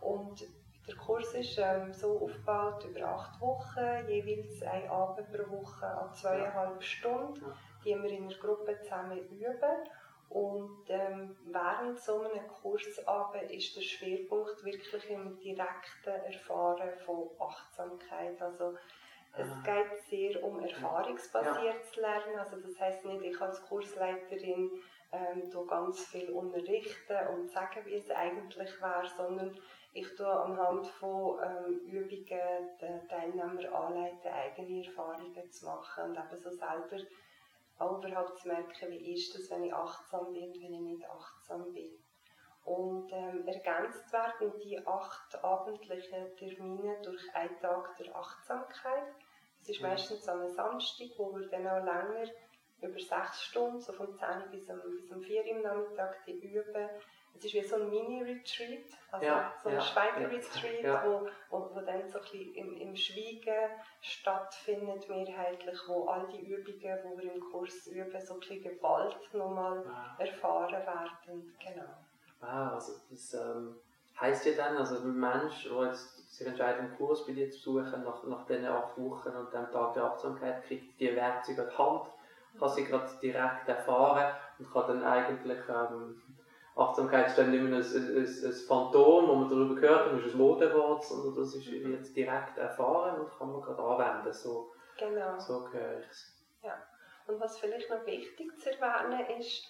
Und 0.00 0.46
der 0.86 0.94
Kurs 0.94 1.34
ist 1.34 1.58
ähm, 1.58 1.92
so 1.92 2.20
aufgebaut 2.20 2.84
über 2.84 3.08
acht 3.08 3.40
Wochen, 3.40 4.08
jeweils 4.08 4.62
ein 4.62 4.88
Abend 4.88 5.26
pro 5.32 5.50
Woche 5.50 5.84
an 5.84 6.14
zweieinhalb 6.14 6.80
Stunden, 6.80 7.44
die 7.84 7.90
wir 7.90 8.10
in 8.10 8.24
einer 8.24 8.34
Gruppe 8.36 8.78
zusammen 8.82 9.18
üben. 9.28 9.88
Und 10.28 10.84
ähm, 10.88 11.36
während 11.46 11.98
so 12.00 12.22
einem 12.22 12.46
Kursabend 12.48 13.50
ist 13.50 13.76
der 13.76 13.82
Schwerpunkt 13.82 14.64
wirklich 14.64 15.08
im 15.10 15.38
direkten 15.38 16.10
Erfahren 16.10 16.90
von 17.04 17.30
Achtsamkeit. 17.38 18.40
Also 18.40 18.74
es 19.38 19.48
ah. 19.50 19.62
geht 19.64 20.00
sehr 20.08 20.42
um 20.42 20.60
erfahrungsbasiertes 20.60 21.96
ja. 21.96 22.02
Lernen. 22.02 22.38
Also 22.38 22.56
das 22.56 22.78
heißt 22.80 23.04
nicht, 23.04 23.22
ich 23.22 23.40
als 23.40 23.62
Kursleiterin 23.62 24.70
ähm, 25.12 25.66
ganz 25.68 26.04
viel 26.06 26.30
unterrichten 26.30 27.28
und 27.32 27.48
sagen, 27.50 27.84
wie 27.84 27.94
es 27.94 28.10
eigentlich 28.10 28.80
wäre, 28.80 29.08
sondern 29.16 29.56
ich 29.92 30.14
tue 30.14 30.30
anhand 30.30 30.86
von 30.86 31.38
ähm, 31.42 31.80
Übungen 31.86 32.68
den 32.80 33.08
Teilnehmer 33.08 33.72
anleiten, 33.72 34.30
eigene 34.30 34.84
Erfahrungen 34.84 35.50
zu 35.50 35.66
machen 35.66 36.04
und 36.04 36.18
eben 36.18 36.36
so 36.36 36.50
selber 36.50 36.98
auch 37.78 38.02
überhaupt 38.02 38.38
zu 38.38 38.48
merken, 38.48 38.90
wie 38.90 39.14
ist 39.14 39.34
das, 39.34 39.50
wenn 39.50 39.64
ich 39.64 39.74
achtsam 39.74 40.32
bin 40.32 40.50
und 40.50 40.62
wenn 40.62 40.74
ich 40.74 40.80
nicht 40.80 41.10
achtsam 41.10 41.72
bin. 41.72 41.90
Und 42.64 43.12
ähm, 43.12 43.46
ergänzt 43.46 44.12
werden 44.12 44.52
die 44.60 44.84
acht 44.86 45.44
abendlichen 45.44 46.36
Termine 46.36 47.00
durch 47.02 47.22
einen 47.34 47.60
Tag 47.60 47.96
der 47.96 48.16
Achtsamkeit. 48.16 49.14
Das 49.60 49.68
ist 49.68 49.80
mhm. 49.80 49.88
meistens 49.88 50.28
am 50.28 50.48
Samstag, 50.48 51.08
wo 51.16 51.32
wir 51.36 51.48
dann 51.48 51.66
auch 51.68 51.84
länger 51.84 52.28
über 52.80 52.98
sechs 52.98 53.42
Stunden, 53.42 53.80
so 53.80 53.92
von 53.92 54.12
10 54.14 54.50
bis 54.50 54.68
um, 54.68 54.80
bis 55.00 55.10
um 55.10 55.22
4 55.22 55.44
Uhr 55.44 55.56
am 55.56 55.62
Nachmittag, 55.62 56.24
die 56.26 56.32
üben 56.32 56.88
es 57.38 57.44
ist 57.44 57.54
wie 57.54 57.62
so 57.62 57.76
ein 57.76 57.90
Mini-Retreat, 57.90 58.86
also 59.10 59.26
ja, 59.26 59.52
so 59.62 59.68
ein 59.68 59.74
ja, 59.74 59.80
Schweiger-Retreat, 59.80 60.82
ja. 60.82 61.04
wo, 61.04 61.28
wo, 61.50 61.74
wo 61.74 61.80
dann 61.80 62.08
so 62.08 62.18
ein 62.18 62.22
bisschen 62.22 62.54
im, 62.54 62.76
im 62.76 62.96
Schweigen 62.96 63.70
stattfindet, 64.00 65.08
mehrheitlich, 65.08 65.78
wo 65.86 66.06
all 66.06 66.26
die 66.28 66.46
Übungen, 66.46 66.78
die 66.78 67.22
wir 67.22 67.32
im 67.34 67.40
Kurs 67.40 67.86
üben, 67.86 68.20
so 68.20 68.34
ein 68.34 68.40
bisschen 68.40 68.62
geballt 68.62 69.16
nochmal 69.32 69.84
wow. 69.84 70.18
erfahren 70.18 70.72
werden. 70.72 71.56
Genau. 71.58 71.86
Wow, 72.40 72.74
also 72.74 72.92
das 73.10 73.34
ähm, 73.34 73.76
heisst 74.20 74.46
ja 74.46 74.52
dann, 74.52 74.76
also 74.76 74.96
ein 74.96 75.18
Mensch, 75.18 75.68
der 75.68 75.94
sich 75.94 76.46
entscheidet, 76.46 76.80
einen 76.80 76.96
Kurs 76.96 77.26
bei 77.26 77.32
dir 77.32 77.50
zu 77.50 77.74
besuchen, 77.74 78.02
nach, 78.02 78.24
nach 78.24 78.46
diesen 78.46 78.66
acht 78.66 78.96
Wochen 78.98 79.28
und 79.28 79.52
dem 79.52 79.70
Tag 79.70 79.94
der 79.94 80.04
Achtsamkeit, 80.04 80.64
kriegt 80.64 80.98
die 81.00 81.14
Werkzeuge 81.14 81.62
in 81.62 81.68
die 81.68 81.78
Hand, 81.78 82.06
kann 82.58 82.68
sie 82.70 82.84
gerade 82.84 83.10
direkt 83.20 83.68
erfahren 83.68 84.34
und 84.58 84.72
kann 84.72 84.86
dann 84.88 85.04
eigentlich 85.04 85.58
ähm, 85.68 86.22
Achtsamkeit 86.76 87.28
ist 87.28 87.38
dann 87.38 87.50
nicht 87.50 87.62
mehr 87.62 87.78
ein, 87.78 87.82
ein, 87.82 88.26
ein, 88.26 88.52
Phantom, 88.52 89.28
wo 89.28 89.34
man 89.34 89.48
darüber 89.48 89.74
gehört 89.74 90.12
und 90.12 90.24
ist 90.24 90.34
ein 90.34 90.38
Modewort, 90.38 91.04
sondern 91.04 91.34
das 91.34 91.54
ist, 91.54 91.66
wird 91.70 92.14
direkt 92.14 92.58
erfahren 92.58 93.20
und 93.20 93.30
kann 93.30 93.50
man 93.50 93.62
gerade 93.62 93.82
anwenden. 93.82 94.32
So, 94.32 94.70
genau. 94.98 95.38
so 95.38 95.68
höre 95.72 96.00
ich 96.00 96.06
es. 96.06 96.36
Ja. 96.62 96.74
Und 97.26 97.40
was 97.40 97.58
vielleicht 97.58 97.88
noch 97.88 98.04
wichtig 98.04 98.58
zu 98.58 98.70
erwähnen 98.70 99.40
ist, 99.40 99.64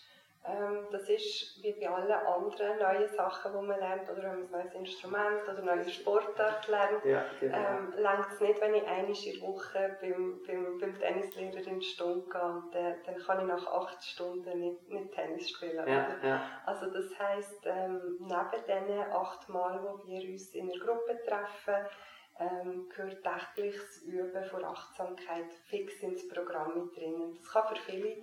ähm, 0.49 0.87
das 0.93 1.09
ist 1.09 1.61
wie 1.63 1.73
bei 1.73 1.89
allen 1.89 2.11
anderen 2.13 2.79
neuen 2.79 3.09
Sachen, 3.09 3.53
die 3.53 3.67
man 3.67 3.79
lernt, 3.81 4.09
oder 4.09 4.23
wenn 4.23 4.41
man 4.41 4.45
ein 4.45 4.51
neues 4.51 4.75
Instrument 4.75 5.43
oder 5.43 5.59
eine 5.59 5.77
neue 5.77 5.89
Sportart 5.89 6.69
lernt, 6.69 7.05
ja, 7.05 7.25
genau. 7.41 7.57
ähm, 7.57 7.95
langt 7.97 8.33
es 8.33 8.41
nicht, 8.41 8.61
wenn 8.61 8.75
ich 8.75 8.87
einmal 8.87 9.11
in 9.11 9.33
der 9.33 9.43
Woche 9.43 9.97
beim, 10.01 10.41
beim, 10.47 10.79
beim 10.79 10.99
Tennislehrer 10.99 11.67
in 11.67 11.81
die 11.81 11.87
Stunde 11.87 12.29
gehe 12.31 12.43
und 12.43 12.75
äh, 12.75 12.95
dann 13.05 13.17
kann 13.17 13.41
ich 13.41 13.47
nach 13.47 13.67
acht 13.67 14.05
Stunden 14.05 14.61
nicht, 14.61 14.89
nicht 14.89 15.13
Tennis 15.13 15.51
spielen. 15.51 15.89
Ja, 15.89 16.17
ja. 16.23 16.41
Also 16.65 16.93
das 16.93 17.19
heisst, 17.19 17.67
ähm, 17.67 18.19
neben 18.21 18.65
diesen 18.67 19.01
acht 19.13 19.49
Mal, 19.49 19.83
wo 19.83 20.07
wir 20.07 20.31
uns 20.31 20.55
in 20.55 20.71
einer 20.71 20.85
Gruppe 20.85 21.19
treffen, 21.25 21.87
ähm, 22.39 22.89
gehört 22.95 23.23
tägliches 23.23 24.03
Üben 24.03 24.45
von 24.45 24.65
Achtsamkeit 24.65 25.53
fix 25.65 26.03
ins 26.03 26.29
Programm 26.29 26.75
mit 26.75 26.97
drin. 26.97 27.35
Das 27.35 27.51
kann 27.51 27.69
für 27.69 27.83
viele 27.83 28.17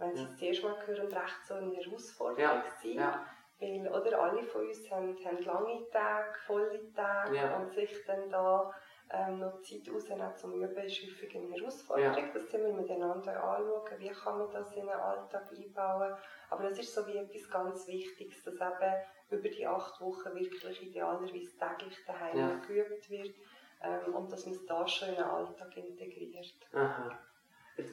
wenn 0.00 0.16
sie 0.16 0.24
das 0.24 0.42
erste 0.42 0.66
Mal 0.66 0.86
hören, 0.86 1.06
recht 1.06 1.46
so 1.46 1.54
eine 1.54 1.74
Herausforderung 1.74 2.38
ja. 2.38 2.64
sein. 2.82 2.94
Ja. 2.94 3.26
Weil, 3.60 3.88
oder 3.88 4.20
alle 4.22 4.42
von 4.42 4.66
uns 4.66 4.90
haben, 4.90 5.16
haben 5.24 5.44
lange 5.44 5.88
Tage, 5.90 6.34
volle 6.46 6.92
Tage 6.94 7.36
ja. 7.36 7.56
und 7.56 7.70
sich 7.70 7.90
dann 8.06 8.30
da 8.30 8.72
ähm, 9.12 9.40
noch 9.40 9.60
Zeit 9.60 9.92
rausnehmen 9.92 10.34
zum 10.36 10.54
Üben 10.54 10.84
ist 10.84 11.02
häufig 11.02 11.36
eine 11.36 11.54
Herausforderung. 11.54 12.16
Ja. 12.16 12.32
Das 12.32 12.42
müssen 12.42 12.62
wir 12.62 12.72
miteinander 12.72 13.42
anschauen, 13.42 13.98
wie 13.98 14.08
kann 14.08 14.38
man 14.38 14.50
das 14.50 14.72
in 14.72 14.86
den 14.86 14.88
Alltag 14.88 15.50
einbauen. 15.52 16.14
Aber 16.48 16.62
das 16.62 16.78
ist 16.78 16.94
so 16.94 17.06
wie 17.06 17.18
etwas 17.18 17.50
ganz 17.50 17.86
Wichtiges, 17.86 18.42
dass 18.44 18.54
eben 18.54 18.94
über 19.30 19.48
die 19.48 19.66
acht 19.66 20.00
Wochen 20.00 20.34
wirklich 20.34 20.82
idealerweise 20.82 21.58
täglich 21.58 21.98
daheim 22.06 22.38
ja. 22.38 22.54
geübt 22.66 23.10
wird 23.10 23.34
ähm, 23.82 24.14
und 24.14 24.32
dass 24.32 24.46
man 24.46 24.54
es 24.54 24.64
da 24.64 24.86
schon 24.88 25.10
in 25.10 25.16
den 25.16 25.24
Alltag 25.24 25.76
integriert. 25.76 26.54
Aha 26.72 27.18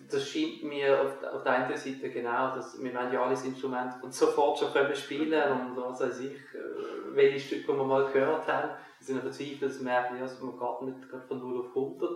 das 0.09 0.27
scheint 0.27 0.63
mir 0.63 1.01
auf, 1.01 1.23
auf 1.23 1.43
der 1.43 1.53
einen 1.53 1.77
Seite 1.77 2.09
genau, 2.09 2.55
dass 2.55 2.81
wir 2.81 2.91
ja 2.91 3.23
alle 3.23 3.33
Instrumente 3.33 3.97
und 4.01 4.13
sofort 4.13 4.59
schon 4.59 4.71
können 4.71 4.95
spielen 4.95 5.51
und 5.51 5.77
was 5.77 6.01
weiß 6.01 6.19
ich, 6.21 6.33
äh, 6.33 7.15
welche 7.15 7.39
Stücke 7.39 7.75
wir 7.75 7.83
mal 7.83 8.05
gehört 8.11 8.47
haben, 8.47 8.69
wir 8.99 9.05
sind 9.05 9.21
verzweifelt, 9.21 9.63
dass 9.63 9.79
wir 9.79 9.85
merken, 9.85 10.15
ja, 10.15 10.21
dass 10.21 10.41
man 10.41 10.57
gerade 10.57 10.85
nicht 10.85 11.09
gerade 11.09 11.27
von 11.27 11.39
0 11.39 11.59
auf 11.59 11.75
100. 11.75 12.11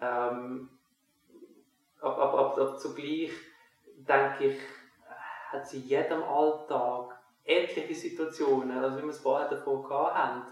Ähm, 0.00 0.68
aber, 2.00 2.18
aber, 2.18 2.38
aber, 2.38 2.62
aber 2.62 2.76
zugleich 2.76 3.32
denke 3.96 4.44
ich, 4.44 4.58
hat 5.50 5.66
sie 5.66 5.78
in 5.78 5.88
jedem 5.88 6.22
Alltag 6.22 7.18
etliche 7.44 7.94
Situationen, 7.94 8.78
also 8.78 8.98
wie 8.98 9.02
wir 9.02 9.10
es 9.10 9.18
vorher 9.18 9.48
davon 9.48 9.82
gehabt 9.82 10.14
haben, 10.14 10.42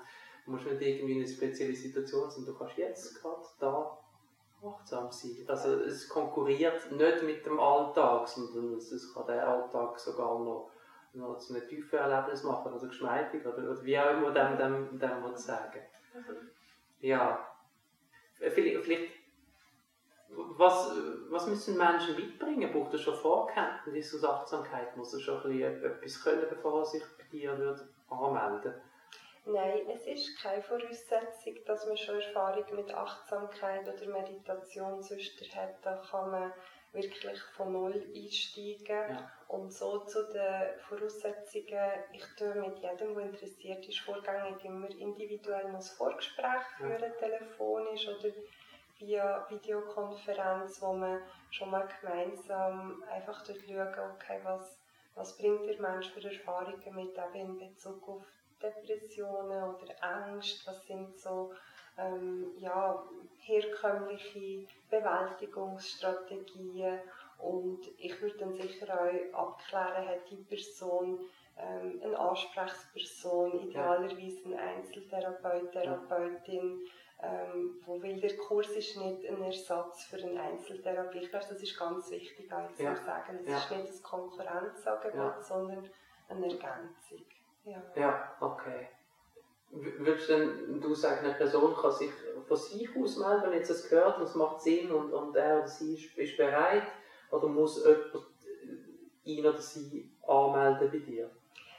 du 0.45 0.53
musst 0.53 0.67
nicht 0.67 0.81
irgendwie 0.81 1.13
in 1.15 1.25
eine 1.25 1.29
spezielle 1.29 1.75
Situation 1.75 2.31
sein, 2.31 2.45
du 2.45 2.55
kannst 2.55 2.77
jetzt 2.77 3.21
gerade 3.21 3.43
da 3.59 3.99
achtsam 4.67 5.11
sein. 5.11 5.45
Also 5.49 5.75
es 5.81 6.09
konkurriert 6.09 6.91
nicht 6.93 7.23
mit 7.23 7.47
dem 7.47 7.61
Alltag, 7.61 8.29
sondern 8.29 8.75
es 8.75 9.15
kann 9.15 9.27
der 9.27 9.47
Alltag 9.47 9.99
sogar 9.99 10.39
noch, 10.39 10.71
noch 11.13 11.39
zu 11.39 11.55
einem 11.55 11.69
tieferen 11.69 12.11
Erlebnis 12.11 12.43
machen, 12.43 12.73
also 12.73 12.89
geschmeidig 12.89 13.47
oder, 13.47 13.71
oder 13.71 13.85
wie 13.85 13.99
auch 13.99 14.11
immer 14.11 14.33
dem, 14.33 14.59
dem, 14.59 14.99
dem 14.99 15.21
man 15.21 15.37
sagen. 15.37 15.81
Mhm. 16.15 16.51
Ja, 17.01 17.47
vielleicht, 18.39 18.85
vielleicht 18.85 19.13
was, 20.57 20.91
was 21.31 21.47
müssen 21.47 21.77
Menschen 21.77 22.17
mitbringen? 22.17 22.73
Braucht 22.73 22.93
er 22.93 22.99
schon 22.99 23.15
Vorkenntnis 23.15 24.15
aus 24.15 24.25
Achtsamkeit? 24.25 24.97
Muss 24.97 25.15
er 25.15 25.21
schon 25.21 25.43
ein 25.43 25.59
bisschen 25.59 25.85
etwas 25.85 26.23
können, 26.23 26.47
bevor 26.49 26.81
er 26.81 26.87
sich 26.87 27.03
bei 27.19 27.25
dir 27.31 27.53
anmelden 28.09 28.65
würde? 28.65 28.83
Nein, 29.47 29.87
es 29.91 30.07
ist 30.07 30.43
keine 30.43 30.63
Voraussetzung, 30.63 31.55
dass 31.67 31.87
man 31.87 31.97
schon 31.99 32.21
Erfahrung 32.21 32.65
mit 32.75 32.93
Achtsamkeit 32.95 33.87
oder 33.87 34.11
Meditation 34.11 35.03
sonst 35.03 35.55
hat. 35.55 35.75
Da 35.83 35.97
kann 36.11 36.31
man 36.31 36.53
wirklich 36.93 37.41
von 37.55 37.73
Null 37.73 38.07
einsteigen. 38.15 39.11
Ja. 39.11 39.31
Und 39.49 39.71
so 39.71 39.99
zu 40.07 40.33
den 40.33 40.79
Voraussetzungen, 40.89 41.91
ich 42.13 42.25
tue 42.39 42.55
mit 42.55 42.79
jedem, 42.79 43.15
der 43.15 43.27
interessiert 43.27 43.87
ist, 43.87 44.01
vorgängig 44.01 44.65
immer 44.65 44.89
individuell 44.91 45.71
noch 45.73 45.81
ein 45.81 45.83
Vorgespräch 45.83 46.63
führen, 46.79 47.03
ja. 47.03 47.09
telefonisch 47.11 48.09
oder 48.09 48.31
via 48.99 49.47
Videokonferenz, 49.51 50.81
wo 50.81 50.95
man 50.95 51.21
schon 51.51 51.71
mal 51.71 51.87
gemeinsam 52.01 53.05
einfach 53.11 53.45
durchschauen, 53.45 54.11
okay, 54.15 54.41
was, 54.43 54.79
was 55.15 55.37
bringt 55.37 55.67
der 55.67 55.81
Mensch 55.81 56.11
für 56.11 56.25
Erfahrungen 56.25 56.95
mit 56.95 57.19
eben 57.19 57.35
in 57.35 57.59
Bezug 57.59 58.09
auf 58.09 58.25
Depressionen 58.71 59.75
oder 59.75 59.95
Angst? 60.01 60.67
Was 60.67 60.87
sind 60.87 61.19
so 61.19 61.53
ähm, 61.99 62.53
ja, 62.59 63.05
herkömmliche 63.39 64.67
Bewältigungsstrategien? 64.91 67.01
Und 67.39 67.81
ich 67.99 68.23
würde 68.23 68.39
dann 68.39 68.55
sicher 68.55 68.87
auch 68.95 69.11
abklären, 69.49 70.09
hat 70.09 70.31
die 70.31 70.37
Person 70.37 71.19
ähm, 71.57 72.01
eine 72.03 72.19
Ansprechperson, 72.19 73.69
idealerweise 73.69 74.47
ein 74.47 74.55
Einzeltherapeut, 74.55 75.73
Therapeutin, 75.73 76.87
ähm, 77.23 77.81
wo, 77.85 78.03
weil 78.03 78.21
der 78.21 78.37
Kurs 78.37 78.69
ist 78.71 78.97
nicht 78.97 79.29
ein 79.29 79.43
Ersatz 79.43 80.05
für 80.05 80.17
eine 80.17 80.41
Einzeltherapie. 80.41 81.19
Ich 81.19 81.31
glaube, 81.31 81.47
das 81.49 81.63
ist 81.63 81.79
ganz 81.79 82.11
wichtig 82.11 82.53
auch 82.53 82.73
zu 82.73 82.83
ja. 82.83 82.97
sagen. 82.97 83.39
Es 83.45 83.49
ja. 83.49 83.59
ist 83.59 83.71
nicht 83.71 83.95
ein 83.95 84.03
Konkurrenzangebot, 84.03 85.15
ja. 85.15 85.43
sondern 85.43 85.89
eine 86.29 86.47
Ergänzung. 86.47 87.25
Ja, 87.65 87.83
ja 87.97 88.37
okay. 88.41 88.89
Würdest 89.71 90.29
denn 90.29 90.81
du 90.81 90.95
sagen, 90.95 91.25
eine 91.25 91.35
Person 91.35 91.75
kann 91.75 91.91
sich 91.91 92.11
von 92.47 92.57
sich 92.57 92.89
aus 92.97 93.17
melden, 93.17 93.43
wenn 93.45 93.59
jetzt 93.59 93.71
das 93.71 93.89
gehört 93.89 94.19
und 94.19 94.25
es 94.25 94.35
macht 94.35 94.61
Sinn 94.61 94.93
und, 94.93 95.13
und 95.13 95.35
er 95.35 95.59
oder 95.59 95.69
sie 95.69 95.95
ist, 95.95 96.17
ist 96.17 96.37
bereit? 96.37 96.85
Oder 97.31 97.49
muss 97.49 97.85
jemand 97.85 98.27
ihn 99.25 99.47
oder 99.47 99.59
sie 99.59 100.11
anmelden 100.27 100.91
bei 100.91 100.99
dir? 100.99 101.31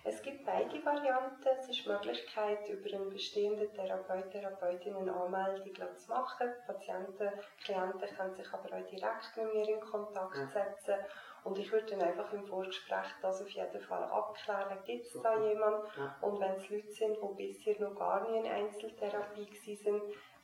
Es 0.07 0.21
gibt 0.21 0.45
beide 0.45 0.85
Varianten. 0.85 1.47
Es 1.59 1.67
ist 1.67 1.83
die 1.83 1.89
Möglichkeit, 1.89 2.69
über 2.69 2.95
einen 2.95 3.09
bestehenden 3.09 3.73
Therapeut, 3.73 4.29
Therapeutin 4.29 4.95
eine 4.95 5.11
Anmeldung 5.11 5.73
zu 5.97 6.09
machen. 6.09 6.47
Patienten, 6.67 7.31
Klienten 7.63 8.15
können 8.15 8.35
sich 8.35 8.53
aber 8.53 8.65
auch 8.65 8.87
direkt 8.87 9.37
mit 9.37 9.53
mir 9.53 9.67
in 9.67 9.79
Kontakt 9.79 10.35
setzen. 10.53 11.03
Und 11.45 11.57
ich 11.59 11.71
würde 11.71 11.85
dann 11.85 12.01
einfach 12.01 12.33
im 12.33 12.45
Vorgespräch 12.45 13.07
das 13.21 13.41
auf 13.41 13.49
jeden 13.49 13.79
Fall 13.79 14.03
abklären, 14.03 14.79
gibt 14.83 15.05
es 15.05 15.21
da 15.21 15.39
jemanden? 15.41 15.87
Und 16.21 16.39
wenn 16.39 16.55
es 16.55 16.69
Leute 16.69 16.91
sind, 16.91 17.17
die 17.17 17.35
bisher 17.35 17.79
noch 17.79 17.95
gar 17.95 18.29
nie 18.29 18.39
in 18.39 18.47
Einzeltherapie 18.47 19.47
waren, 19.47 20.01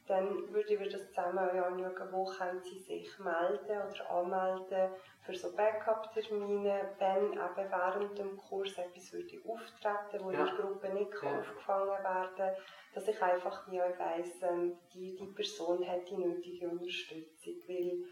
dann 0.07 0.53
würde 0.53 0.73
ich 0.73 0.91
das 0.93 1.07
zusammen 1.09 1.39
anschauen, 1.39 2.11
wo 2.11 2.25
können 2.25 2.61
sie 2.61 2.79
sich 2.79 3.19
melden 3.19 3.81
oder 3.81 4.11
anmelden 4.11 4.91
für 5.21 5.35
so 5.35 5.55
Backup-Termine, 5.55 6.95
wenn 6.97 7.33
eben 7.33 7.71
während 7.71 8.17
dem 8.17 8.37
Kurs 8.37 8.77
etwas 8.77 9.13
würde 9.13 9.39
auftreten, 9.47 10.23
wo 10.23 10.31
ja. 10.31 10.45
der 10.45 10.55
Gruppe 10.55 10.89
nicht 10.89 11.11
ja. 11.21 11.39
aufgefangen 11.39 12.03
werden 12.03 12.55
dass 12.93 13.07
ich 13.07 13.21
einfach 13.21 13.69
wie 13.71 13.81
auch 13.81 13.97
weiss, 13.97 14.41
ähm, 14.41 14.77
die, 14.93 15.15
die 15.15 15.27
Person 15.27 15.87
hat 15.87 16.09
die 16.09 16.17
nötige 16.17 16.67
Unterstützung, 16.67 17.55
weil 17.67 18.03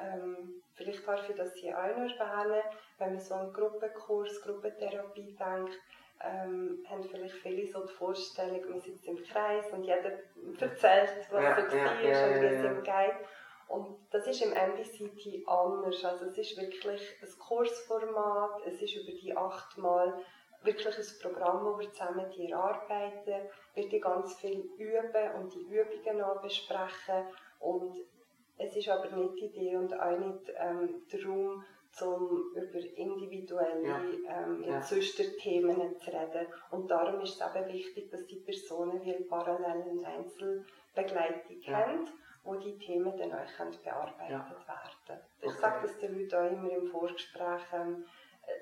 ähm, 0.00 0.62
vielleicht 0.74 1.06
darf 1.06 1.28
ich 1.28 1.36
das 1.36 1.54
hier 1.54 1.78
auch 1.78 1.96
noch 1.96 2.18
erwähnen, 2.18 2.62
wenn 2.98 3.14
man 3.14 3.20
so 3.20 3.34
einen 3.34 3.52
Gruppenkurs, 3.52 4.40
Gruppentherapie 4.42 5.36
denkt, 5.38 5.78
ähm, 6.20 6.84
haben 6.88 7.04
vielleicht 7.04 7.34
viele 7.36 7.66
so 7.66 7.84
die 7.84 7.92
Vorstellung, 7.92 8.70
man 8.70 8.80
sitzt 8.80 9.06
im 9.06 9.22
Kreis 9.22 9.66
und 9.72 9.84
jeder 9.84 10.12
erzählt, 10.58 11.26
was 11.30 11.42
ja, 11.42 11.50
er 11.50 11.74
ja, 11.74 12.00
ja, 12.00 12.08
ja, 12.08 12.26
und 12.26 12.40
wie 12.40 12.46
es 12.46 12.64
ihm 12.64 12.82
geht. 12.82 13.28
Und 13.68 13.96
das 14.10 14.26
ist 14.26 14.42
im 14.42 14.50
MBCT 14.50 15.48
anders. 15.48 16.04
Also 16.04 16.26
es 16.26 16.38
ist 16.38 16.60
wirklich 16.60 17.16
ein 17.22 17.38
Kursformat, 17.38 18.62
es 18.66 18.80
ist 18.80 18.94
über 18.94 19.12
die 19.12 19.36
acht 19.36 19.78
Mal 19.78 20.14
wirklich 20.62 20.86
ein 20.86 21.20
Programm, 21.20 21.64
wo 21.64 21.78
wir 21.78 21.90
zusammen 21.92 22.30
die 22.30 22.50
erarbeiten, 22.50 23.48
wird 23.74 23.92
die 23.92 24.00
ganz 24.00 24.34
viel 24.34 24.60
üben 24.78 25.32
und 25.38 25.54
die 25.54 25.62
Übungen 25.62 26.18
noch 26.18 26.40
besprechen. 26.40 27.26
Und 27.58 27.96
es 28.58 28.76
ist 28.76 28.88
aber 28.88 29.10
nicht 29.16 29.34
die 29.36 29.44
Idee 29.46 29.76
und 29.76 29.92
auch 29.98 30.18
nicht 30.18 30.52
ähm, 30.58 31.02
der 31.12 31.24
Raum, 31.26 31.64
um 32.02 32.52
über 32.54 32.78
individuelle 32.96 33.86
ja. 33.86 34.00
ähm, 34.28 34.64
ja. 34.64 34.80
Themen 34.80 36.00
zu 36.00 36.10
reden. 36.10 36.46
Und 36.70 36.90
darum 36.90 37.20
ist 37.20 37.40
es 37.40 37.56
eben 37.56 37.72
wichtig, 37.72 38.10
dass 38.10 38.26
die 38.26 38.36
Personen 38.36 39.04
wie 39.04 39.24
parallel 39.24 39.82
eine 39.82 40.06
Einzelbegleitung 40.06 41.60
ja. 41.60 41.78
haben, 41.78 42.08
wo 42.42 42.56
die 42.56 42.76
Themen 42.78 43.16
dann 43.16 43.32
auch 43.32 43.80
bearbeitet 43.82 44.30
ja. 44.30 44.48
werden. 44.48 45.22
Ich 45.40 45.48
okay. 45.48 45.58
sage 45.60 45.86
das 45.86 45.98
den 45.98 46.18
Leuten 46.18 46.34
auch 46.34 46.50
immer 46.50 46.72
im 46.72 46.86
Vorgespräch. 46.88 47.62
Ähm, 47.72 48.04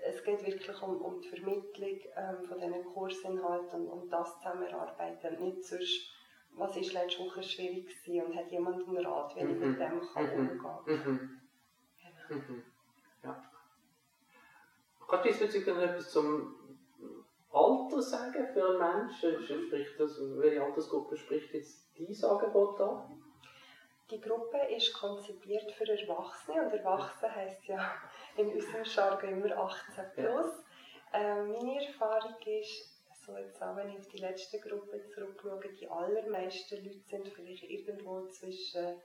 es 0.04 0.22
geht 0.22 0.46
wirklich 0.46 0.82
um, 0.82 1.00
um 1.00 1.20
die 1.20 1.28
Vermittlung 1.28 1.98
ähm, 2.16 2.44
von 2.46 2.60
diesen 2.60 2.84
Kursinhalten 2.84 3.88
und 3.88 4.02
um 4.02 4.10
das 4.10 4.38
zusammenarbeiten. 4.38 5.42
Nicht 5.42 5.64
sonst, 5.64 6.10
was 6.54 6.76
ist 6.76 6.92
letzte 6.92 7.24
Woche 7.24 7.42
schwierig 7.42 7.86
gewesen 7.86 8.26
und 8.26 8.36
hat 8.36 8.50
jemand 8.50 8.86
einen 8.86 9.04
Rat, 9.04 9.34
wie 9.36 9.44
mhm. 9.44 9.50
ich 9.50 9.58
mit 9.58 9.80
dem 9.80 10.00
kann 10.00 10.24
mhm. 10.24 10.32
umgehen 10.32 10.62
kann. 10.62 10.78
Mhm. 10.86 11.42
Genau. 12.30 12.40
Mhm. 12.40 12.62
Kannst 15.08 15.24
du 15.24 15.28
diesbezüglich 15.28 15.76
etwas 15.76 16.10
zum 16.10 16.54
Alter 17.52 18.02
sagen 18.02 18.48
für 18.52 18.78
Menschen? 18.78 19.42
Spricht 19.44 20.00
das, 20.00 20.18
welche 20.38 20.62
Altersgruppe 20.62 21.16
spricht 21.16 21.52
jetzt 21.52 21.86
dieses 21.98 22.24
Angebot 22.24 22.80
an? 22.80 23.22
Die 24.10 24.20
Gruppe 24.20 24.58
ist 24.74 24.92
konzipiert 24.92 25.70
für 25.72 25.88
Erwachsene 25.88 26.62
und 26.62 26.72
Erwachsene 26.72 27.34
heisst 27.34 27.64
ja 27.66 27.92
in 28.36 28.48
unserem 28.52 28.84
Jargon 28.84 29.30
immer 29.30 29.56
18 29.56 30.04
plus. 30.14 30.64
Ähm, 31.14 31.52
meine 31.52 31.86
Erfahrung 31.86 32.34
ist, 32.46 32.91
so 33.24 33.36
jetzt 33.36 33.62
auch 33.62 33.76
wenn 33.76 33.90
ich 33.90 33.98
auf 33.98 34.08
die 34.08 34.18
letzte 34.18 34.58
Gruppe 34.60 35.02
zurückschaue, 35.14 35.72
die 35.80 35.88
allermeisten 35.88 36.84
Leute 36.84 36.98
sind 37.08 37.28
vielleicht 37.28 37.64
irgendwo 37.64 38.26
zwischen 38.28 39.00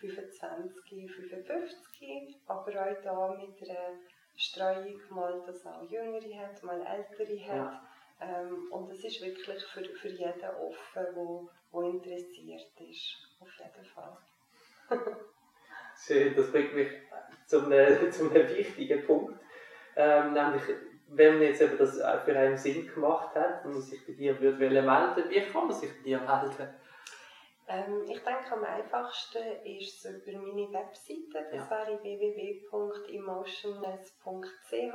25 0.00 0.92
und 0.92 1.08
55, 1.10 2.40
aber 2.46 2.70
auch 2.70 3.02
da 3.02 3.36
mit 3.36 3.68
einer 3.68 3.98
Streuung, 4.36 5.00
mal 5.10 5.42
dass 5.46 5.66
auch 5.66 5.90
Jüngere 5.90 6.38
hat, 6.38 6.62
mal 6.62 6.80
Ältere 6.80 7.38
hat. 7.46 7.56
Ja. 7.56 7.88
Ähm, 8.20 8.70
und 8.70 8.90
es 8.90 9.04
ist 9.04 9.20
wirklich 9.20 9.64
für, 9.64 9.84
für 9.84 10.08
jeden 10.08 10.44
offen, 10.44 11.06
wo, 11.14 11.50
wo 11.70 11.82
interessiert 11.82 12.72
ist. 12.78 13.16
Auf 13.40 13.48
jeden 13.58 13.84
Fall. 13.84 14.16
Schön, 16.06 16.34
das 16.34 16.50
bringt 16.50 16.74
mich 16.74 16.88
zu 17.46 17.64
einem, 17.64 18.12
zu 18.12 18.30
einem 18.30 18.48
wichtigen 18.48 19.04
Punkt. 19.04 19.38
Ähm, 19.96 20.32
nämlich, 20.32 20.62
wenn 21.08 21.34
man 21.34 21.42
jetzt 21.42 21.60
eben 21.60 21.78
das 21.78 21.96
für 21.96 22.36
einen 22.36 22.56
Sinn 22.56 22.86
gemacht 22.86 23.34
hat 23.34 23.64
und 23.64 23.72
man 23.72 23.82
sich 23.82 24.06
bei 24.06 24.12
dir 24.12 24.38
würde 24.40 24.58
melden 24.58 25.24
wie 25.28 25.40
kann 25.40 25.66
man 25.66 25.76
sich 25.76 25.90
bei 25.90 26.02
dir 26.02 26.20
melden? 26.20 26.68
Ähm, 27.68 28.04
ich 28.08 28.22
denke, 28.22 28.52
am 28.52 28.64
einfachsten 28.64 29.42
ist 29.64 30.04
es 30.04 30.26
über 30.26 30.38
meine 30.38 30.72
Webseite. 30.72 31.46
Das 31.50 31.68
ja. 31.68 31.70
wäre 31.70 32.02
www.emotionless.ch, 32.02 34.94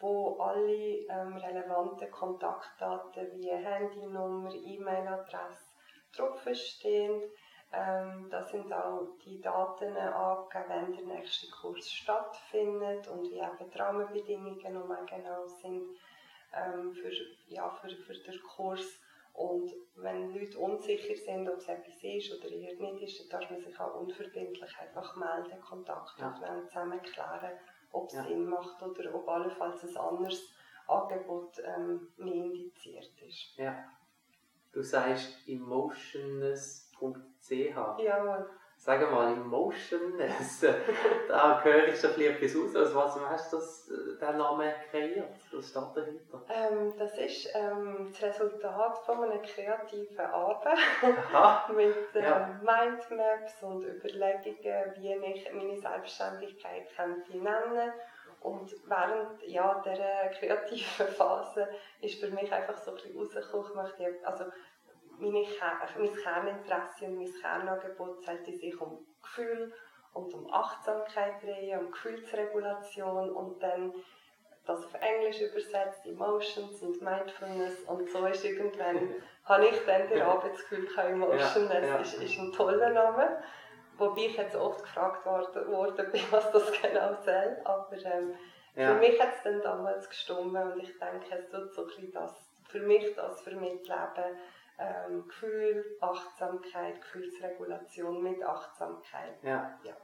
wo 0.00 0.38
alle 0.38 0.72
ähm, 0.72 1.36
relevanten 1.36 2.10
Kontaktdaten 2.10 3.30
wie 3.34 3.50
Handynummer, 3.50 4.50
E-Mail-Adresse 4.54 5.68
draufstehen. 6.16 7.30
Ähm, 7.70 8.28
da 8.30 8.42
sind 8.44 8.72
auch 8.72 9.08
die 9.24 9.40
Daten 9.40 9.94
angegeben, 9.96 10.64
wenn 10.68 10.92
der 10.92 11.16
nächste 11.16 11.50
Kurs 11.50 11.90
stattfindet 11.90 13.06
und 13.08 13.30
wie 13.30 13.38
eben 13.38 13.70
die 13.70 13.78
Rahmenbedingungen 13.78 14.72
nochmal 14.72 15.04
genau 15.04 15.46
sind 15.46 15.82
ähm, 16.54 16.94
für, 16.94 17.10
ja, 17.48 17.68
für, 17.70 17.90
für 17.90 18.14
den 18.14 18.40
Kurs. 18.42 19.00
Und 19.34 19.72
wenn 19.96 20.34
Leute 20.34 20.58
unsicher 20.58 21.14
sind, 21.14 21.48
ob 21.48 21.58
es 21.58 21.68
etwas 21.68 22.02
ist 22.02 22.32
oder 22.32 22.50
eher 22.50 22.74
nicht 22.74 23.02
ist, 23.02 23.20
dann 23.20 23.40
darf 23.40 23.50
man 23.50 23.60
sich 23.60 23.78
auch 23.78 23.94
unverbindlich 24.00 24.78
einfach 24.80 25.14
melden, 25.16 25.60
Kontakt 25.60 26.18
ja. 26.18 26.30
aufnehmen, 26.30 26.66
zusammen 26.66 27.02
klären, 27.02 27.58
ob 27.92 28.08
es 28.08 28.14
ja. 28.14 28.24
Sinn 28.24 28.46
macht 28.46 28.82
oder 28.82 29.14
ob 29.14 29.28
allenfalls 29.28 29.84
ein 29.84 29.96
anderes 29.96 30.42
Angebot 30.86 31.58
ähm, 31.64 32.08
mehr 32.16 32.34
indiziert 32.34 33.12
ist. 33.20 33.56
Ja. 33.56 33.84
Du 34.72 34.82
sagst 34.82 35.46
emotionless.ch. 37.00 38.02
Jawohl. 38.02 38.50
Sag 38.80 39.10
mal, 39.10 39.32
Emotionless, 39.32 40.64
da 41.28 41.60
höre 41.64 41.88
ich 41.88 42.00
schon 42.00 42.12
etwas 42.20 42.54
aus. 42.54 42.76
Also 42.76 42.94
was 42.94 43.20
hast 43.28 43.52
du 43.52 43.56
das, 43.56 43.90
äh, 43.90 44.24
den 44.24 44.38
Namen 44.38 44.72
kreiert? 44.88 45.34
Was 45.50 45.70
steht 45.70 45.96
dahinter? 45.96 46.44
Ähm, 46.48 46.92
das 46.96 47.18
ist 47.18 47.48
ähm, 47.56 48.06
das 48.08 48.22
Resultat 48.22 48.98
von 48.98 49.24
einer 49.24 49.42
kreativen 49.42 50.20
Arbeit 50.20 50.78
mit 51.74 51.96
ähm, 52.14 52.22
ja. 52.22 52.60
Mindmaps 52.62 53.62
und 53.64 53.84
Überlegungen, 53.84 54.94
wie 54.96 55.12
ich 55.34 55.52
meine 55.52 55.76
Selbstständigkeit 55.76 56.86
könnte 56.96 57.36
nennen 57.36 57.92
und 58.40 58.72
während 58.86 59.42
ja, 59.42 59.82
dieser 59.84 60.28
kreativen 60.38 61.06
Phase 61.08 61.68
ist 62.00 62.20
für 62.20 62.30
mich 62.30 62.52
einfach 62.52 62.76
so 62.76 62.92
ein 62.92 62.96
bisschen 62.96 63.18
rausgekommen, 63.18 64.24
also 64.24 64.44
meine, 65.20 65.44
mein 65.98 66.14
Kerninteresse 66.14 67.06
und 67.06 67.16
mein 67.16 67.32
Kernangebot 67.40 68.24
sollte 68.24 68.52
sich 68.52 68.80
um 68.80 69.06
Gefühl 69.22 69.72
und 70.12 70.32
um 70.34 70.52
Achtsamkeit 70.52 71.42
drehen, 71.42 71.78
um 71.78 71.90
Gefühlsregulation 71.90 73.30
und 73.30 73.62
dann 73.62 73.92
das 74.66 74.84
auf 74.84 74.94
Englisch 75.00 75.40
übersetzt, 75.40 76.04
Emotions 76.04 76.82
und 76.82 77.00
Mindfulness 77.00 77.80
und 77.86 78.10
so 78.10 78.26
ist 78.26 78.44
irgendwann, 78.44 79.14
habe 79.44 79.66
ich 79.66 79.84
dann 79.86 80.08
den 80.08 80.22
Abend 80.22 80.52
das 80.52 80.68
Gefühl, 80.68 80.86
Emotionless 80.96 81.82
ja, 81.82 81.94
ja. 81.94 81.96
Ist, 82.00 82.14
ist 82.14 82.38
ein 82.38 82.52
toller 82.52 82.90
Name, 82.90 83.42
wobei 83.96 84.26
ich 84.26 84.36
jetzt 84.36 84.56
oft 84.56 84.82
gefragt 84.82 85.24
worden 85.24 86.12
bin, 86.12 86.20
was 86.30 86.52
das 86.52 86.70
genau 86.82 87.14
soll, 87.22 87.56
aber 87.64 87.96
ähm, 88.04 88.34
ja. 88.74 88.92
für 88.92 89.00
mich 89.00 89.20
hat 89.20 89.36
es 89.36 89.42
dann 89.42 89.62
damals 89.62 90.08
gestimmt 90.08 90.54
und 90.54 90.82
ich 90.82 90.98
denke, 90.98 91.34
es 91.34 91.48
tut 91.48 91.72
so 91.72 91.82
ein 91.82 91.86
bisschen 91.86 92.12
das, 92.12 92.34
für 92.68 92.80
mich 92.80 93.14
das 93.14 93.40
vermitteln, 93.40 94.38
ähm, 94.78 95.26
Gefühl, 95.26 95.84
Achtsamkeit, 96.00 97.00
Gefühlsregulation 97.00 98.22
mit 98.22 98.42
Achtsamkeit. 98.42 99.42
Ja. 99.42 99.78
ja. 99.82 99.96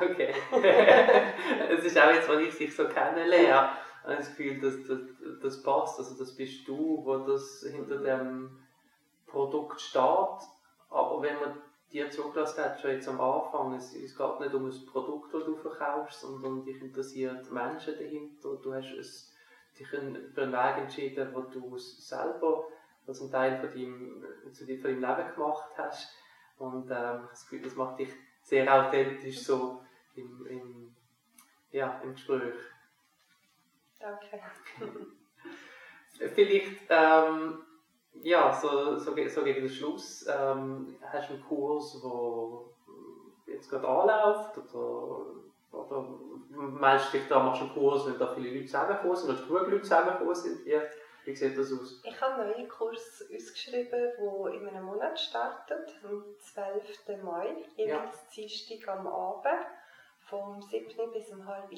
Okay. 0.00 0.34
Es 1.68 1.84
ist 1.84 1.98
auch 1.98 2.10
jetzt, 2.10 2.28
wenn 2.28 2.40
ich 2.40 2.56
dich 2.56 2.74
so 2.74 2.88
kennenlerne, 2.88 3.54
habe 3.54 4.16
das 4.16 4.28
Gefühl, 4.28 4.60
dass 4.60 4.86
das, 4.86 4.98
das 5.42 5.62
passt. 5.62 5.98
Also 5.98 6.16
das 6.16 6.36
bist 6.36 6.66
du, 6.68 7.04
wo 7.04 7.18
das 7.18 7.64
hinter 7.68 7.98
dem 7.98 8.58
Produkt 9.26 9.80
steht. 9.80 10.00
Aber 10.90 11.22
wenn 11.22 11.40
man 11.40 11.60
dir 11.92 12.10
zugelassen 12.10 12.64
hat, 12.64 12.80
schon 12.80 12.92
jetzt 12.92 13.08
am 13.08 13.20
Anfang, 13.20 13.74
es, 13.74 13.94
es 13.94 14.16
geht 14.16 14.40
nicht 14.40 14.54
um 14.54 14.66
ein 14.66 14.86
Produkt, 14.86 15.34
das 15.34 15.44
du 15.44 15.56
verkaufst, 15.56 16.20
sondern 16.20 16.64
dich 16.64 16.80
interessiert 16.80 17.50
Menschen 17.50 17.94
dahinter. 17.94 18.56
Du 18.62 18.74
hast 18.74 18.92
es, 18.92 19.34
dich 19.78 19.88
für 19.88 19.98
einen 19.98 20.36
Weg 20.36 20.78
entschieden, 20.78 21.30
wo 21.34 21.40
du 21.42 21.76
es 21.76 22.08
selber 22.08 22.68
als 23.06 23.20
einen 23.20 23.30
Teil 23.30 23.58
von 23.58 23.70
deinem, 23.70 24.24
von 24.42 24.66
deinem 24.66 25.00
Leben 25.00 25.34
gemacht 25.34 25.70
hast. 25.76 26.14
Und 26.58 26.90
ähm, 26.90 27.26
das 27.30 27.42
Gefühl, 27.42 27.62
das 27.62 27.76
macht 27.76 27.98
dich 27.98 28.10
sehr 28.42 28.72
authentisch 28.72 29.42
so 29.42 29.82
im, 30.14 30.46
im, 30.46 30.96
ja, 31.70 32.00
im 32.02 32.12
Gespräch. 32.12 32.54
Danke. 33.98 34.40
Vielleicht, 36.34 36.80
ähm, 36.88 37.58
ja, 38.22 38.52
so, 38.52 38.96
so, 38.96 39.14
so, 39.28 39.44
gegen 39.44 39.60
den 39.60 39.68
Schluss, 39.68 40.26
ähm, 40.26 40.96
hast 41.02 41.28
du 41.28 41.34
einen 41.34 41.44
Kurs, 41.44 42.00
der 43.46 43.54
jetzt 43.54 43.68
gerade 43.68 43.86
anläuft? 43.86 44.56
Oder, 44.58 45.26
oder 45.72 46.08
meinst 46.48 47.12
du, 47.12 47.18
da 47.28 47.42
machst 47.42 47.60
du 47.60 47.66
einen 47.66 47.74
Kurs, 47.74 48.06
wenn 48.06 48.18
da 48.18 48.34
viele 48.34 48.50
Leute 48.50 48.66
zusammenkommen 48.66 49.16
sind, 49.16 49.30
oder 49.30 49.40
genug 49.40 49.70
Leute 49.70 49.82
zusammenkommen 49.82 50.34
sind? 50.34 50.64
Wie, 50.64 50.80
wie 51.26 51.34
sieht 51.34 51.58
das 51.58 51.72
aus? 51.72 52.00
Ich 52.04 52.20
habe 52.20 52.34
einen 52.34 52.52
neuen 52.52 52.68
Kurs 52.68 53.24
ausgeschrieben, 53.34 53.90
der 53.90 54.52
in 54.54 54.68
einem 54.68 54.84
Monat 54.84 55.18
startet, 55.18 55.94
am 56.04 56.24
12. 56.38 57.22
Mai, 57.22 57.56
jeweils 57.76 58.14
ja. 58.14 58.30
Dienstag 58.34 58.88
am 58.88 59.06
Abend 59.08 59.66
vom 60.28 60.60
7. 60.60 61.10
bis 61.12 61.30
um 61.30 61.46
halb 61.46 61.68
10. 61.70 61.76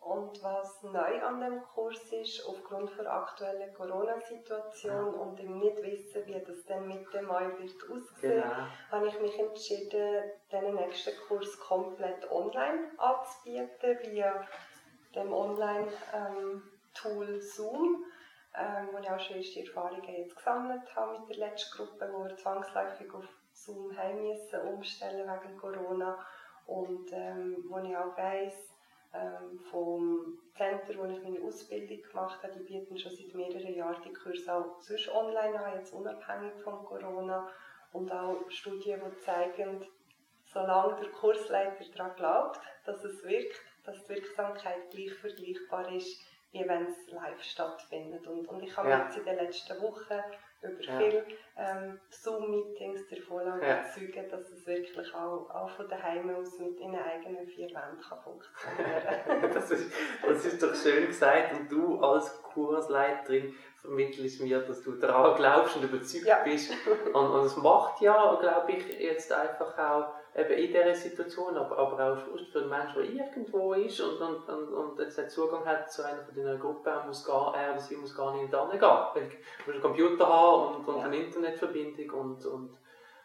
Und 0.00 0.42
was 0.42 0.82
neu 0.82 1.22
an 1.22 1.40
dem 1.40 1.62
Kurs 1.62 2.00
ist, 2.12 2.46
aufgrund 2.46 2.96
der 2.98 3.12
aktuellen 3.12 3.74
Corona-Situation 3.74 5.14
und 5.14 5.38
dem 5.38 5.58
nicht 5.58 5.82
wissen, 5.82 6.26
wie 6.26 6.40
das 6.40 6.64
dann 6.66 6.86
Mitte 6.86 7.20
Mai 7.22 7.46
wird 7.58 7.82
aussehen, 7.84 8.42
genau. 8.42 8.66
habe 8.90 9.08
ich 9.08 9.20
mich 9.20 9.38
entschieden, 9.38 10.30
den 10.50 10.74
nächsten 10.74 11.16
Kurs 11.26 11.58
komplett 11.58 12.30
online 12.30 12.90
anzubieten, 12.96 13.98
via 14.02 14.46
dem 15.14 15.32
Online-Tool 15.32 17.28
ähm, 17.28 17.40
Zoom. 17.40 18.04
Ähm, 18.58 18.88
wo 18.92 18.98
ich 18.98 19.08
auch 19.08 19.20
schon 19.20 19.36
erste 19.36 19.60
Erfahrungen 19.60 20.16
jetzt 20.16 20.34
gesammelt 20.34 20.96
habe 20.96 21.20
mit 21.20 21.28
der 21.28 21.48
letzten 21.48 21.76
Gruppe, 21.76 22.10
wo 22.12 22.24
wir 22.24 22.36
zwangsläufig 22.36 23.12
auf 23.14 23.24
Zoom 23.52 23.96
heim 23.96 24.20
müssen, 24.22 24.60
umstellen 24.62 25.28
wegen 25.28 25.56
Corona 25.56 26.18
und 26.66 27.08
ähm, 27.12 27.64
wo 27.68 27.78
ich 27.78 27.96
auch 27.96 28.16
weiss, 28.16 28.74
ähm, 29.14 29.58
vom 29.70 30.38
Center, 30.56 30.98
wo 30.98 31.04
ich 31.04 31.22
meine 31.22 31.40
Ausbildung 31.40 32.02
gemacht 32.02 32.42
habe, 32.42 32.52
die 32.54 32.64
bieten 32.64 32.98
schon 32.98 33.12
seit 33.12 33.34
mehreren 33.34 33.74
Jahren 33.74 34.02
die 34.02 34.12
Kurse 34.12 34.52
auch 34.52 34.80
sonst 34.80 35.08
online 35.08 35.58
an, 35.58 35.78
jetzt 35.78 35.92
unabhängig 35.92 36.54
von 36.62 36.84
Corona. 36.84 37.48
Und 37.92 38.12
auch 38.12 38.50
Studien, 38.50 39.00
die 39.00 39.18
zeigen, 39.20 39.86
solange 40.44 41.00
der 41.00 41.10
Kursleiter 41.10 41.84
daran 41.96 42.16
glaubt, 42.16 42.60
dass 42.84 43.02
es 43.02 43.22
wirkt, 43.24 43.60
dass 43.84 44.04
die 44.04 44.10
Wirksamkeit 44.10 44.90
gleich 44.90 45.14
vergleichbar 45.14 45.90
ist, 45.92 46.20
es 46.52 47.10
live 47.10 47.42
stattfindet. 47.42 48.26
Und, 48.26 48.46
und 48.48 48.62
ich 48.62 48.76
habe 48.76 48.90
ja. 48.90 49.04
jetzt 49.04 49.18
in 49.18 49.24
den 49.24 49.36
letzten 49.36 49.80
Wochen 49.82 50.20
über 50.60 50.82
ja. 50.82 50.98
viele 50.98 51.24
ähm, 51.56 52.00
Zoom-Meetings 52.10 53.06
davon 53.08 53.46
ja. 53.46 53.80
überzeugen, 53.80 54.28
dass 54.28 54.50
es 54.50 54.66
wirklich 54.66 55.14
auch, 55.14 55.48
auch 55.50 55.70
von 55.70 55.88
daheim 55.88 56.34
aus 56.34 56.58
mit 56.58 56.80
in 56.80 56.96
eigenen 56.96 57.46
vier 57.46 57.68
Wänden 57.68 58.00
kann 58.00 58.18
funktionieren 58.20 59.50
das, 59.52 59.70
ist, 59.70 59.92
das 60.26 60.44
ist 60.44 60.62
doch 60.62 60.74
schön 60.74 61.06
gesagt. 61.06 61.52
Und 61.52 61.70
du 61.70 62.00
als 62.00 62.42
Kursleiterin 62.42 63.54
vermittelst 63.76 64.40
mir, 64.40 64.60
dass 64.60 64.82
du 64.82 64.92
daran 64.92 65.36
glaubst 65.36 65.76
und 65.76 65.84
überzeugt 65.84 66.26
ja. 66.26 66.42
bist. 66.42 66.72
Und, 67.12 67.30
und 67.30 67.44
es 67.44 67.56
macht 67.56 68.00
ja, 68.00 68.34
glaube 68.40 68.72
ich, 68.72 68.88
jetzt 68.98 69.32
einfach 69.32 69.78
auch 69.78 70.17
eben 70.34 70.50
in 70.50 70.66
dieser 70.68 70.94
Situation, 70.94 71.56
aber, 71.56 71.78
aber 71.78 72.12
auch 72.12 72.18
für 72.52 72.60
einen 72.60 72.68
Menschen, 72.68 72.94
der 72.94 73.04
irgendwo 73.04 73.74
ist 73.74 74.00
und, 74.00 74.20
und, 74.20 74.48
und, 74.48 74.72
und 74.72 74.98
jetzt 74.98 75.30
Zugang 75.30 75.64
hat 75.64 75.90
zu 75.90 76.04
einer 76.04 76.22
von 76.22 76.34
deiner 76.34 76.56
Gruppe, 76.56 76.90
er, 76.90 77.04
muss 77.06 77.24
gar, 77.24 77.56
er 77.56 77.72
oder 77.72 77.80
sie 77.80 77.96
muss 77.96 78.16
gar 78.16 78.34
nicht 78.34 78.52
da 78.52 78.68
gehen. 78.70 78.80
Weil 78.80 79.28
du 79.28 79.36
musst 79.66 79.68
einen 79.68 79.80
Computer 79.82 80.28
haben 80.28 80.76
und, 80.76 80.88
und 80.88 80.98
ja. 80.98 81.04
eine 81.04 81.16
Internetverbindung 81.16 82.10
und, 82.10 82.46
und, 82.46 82.78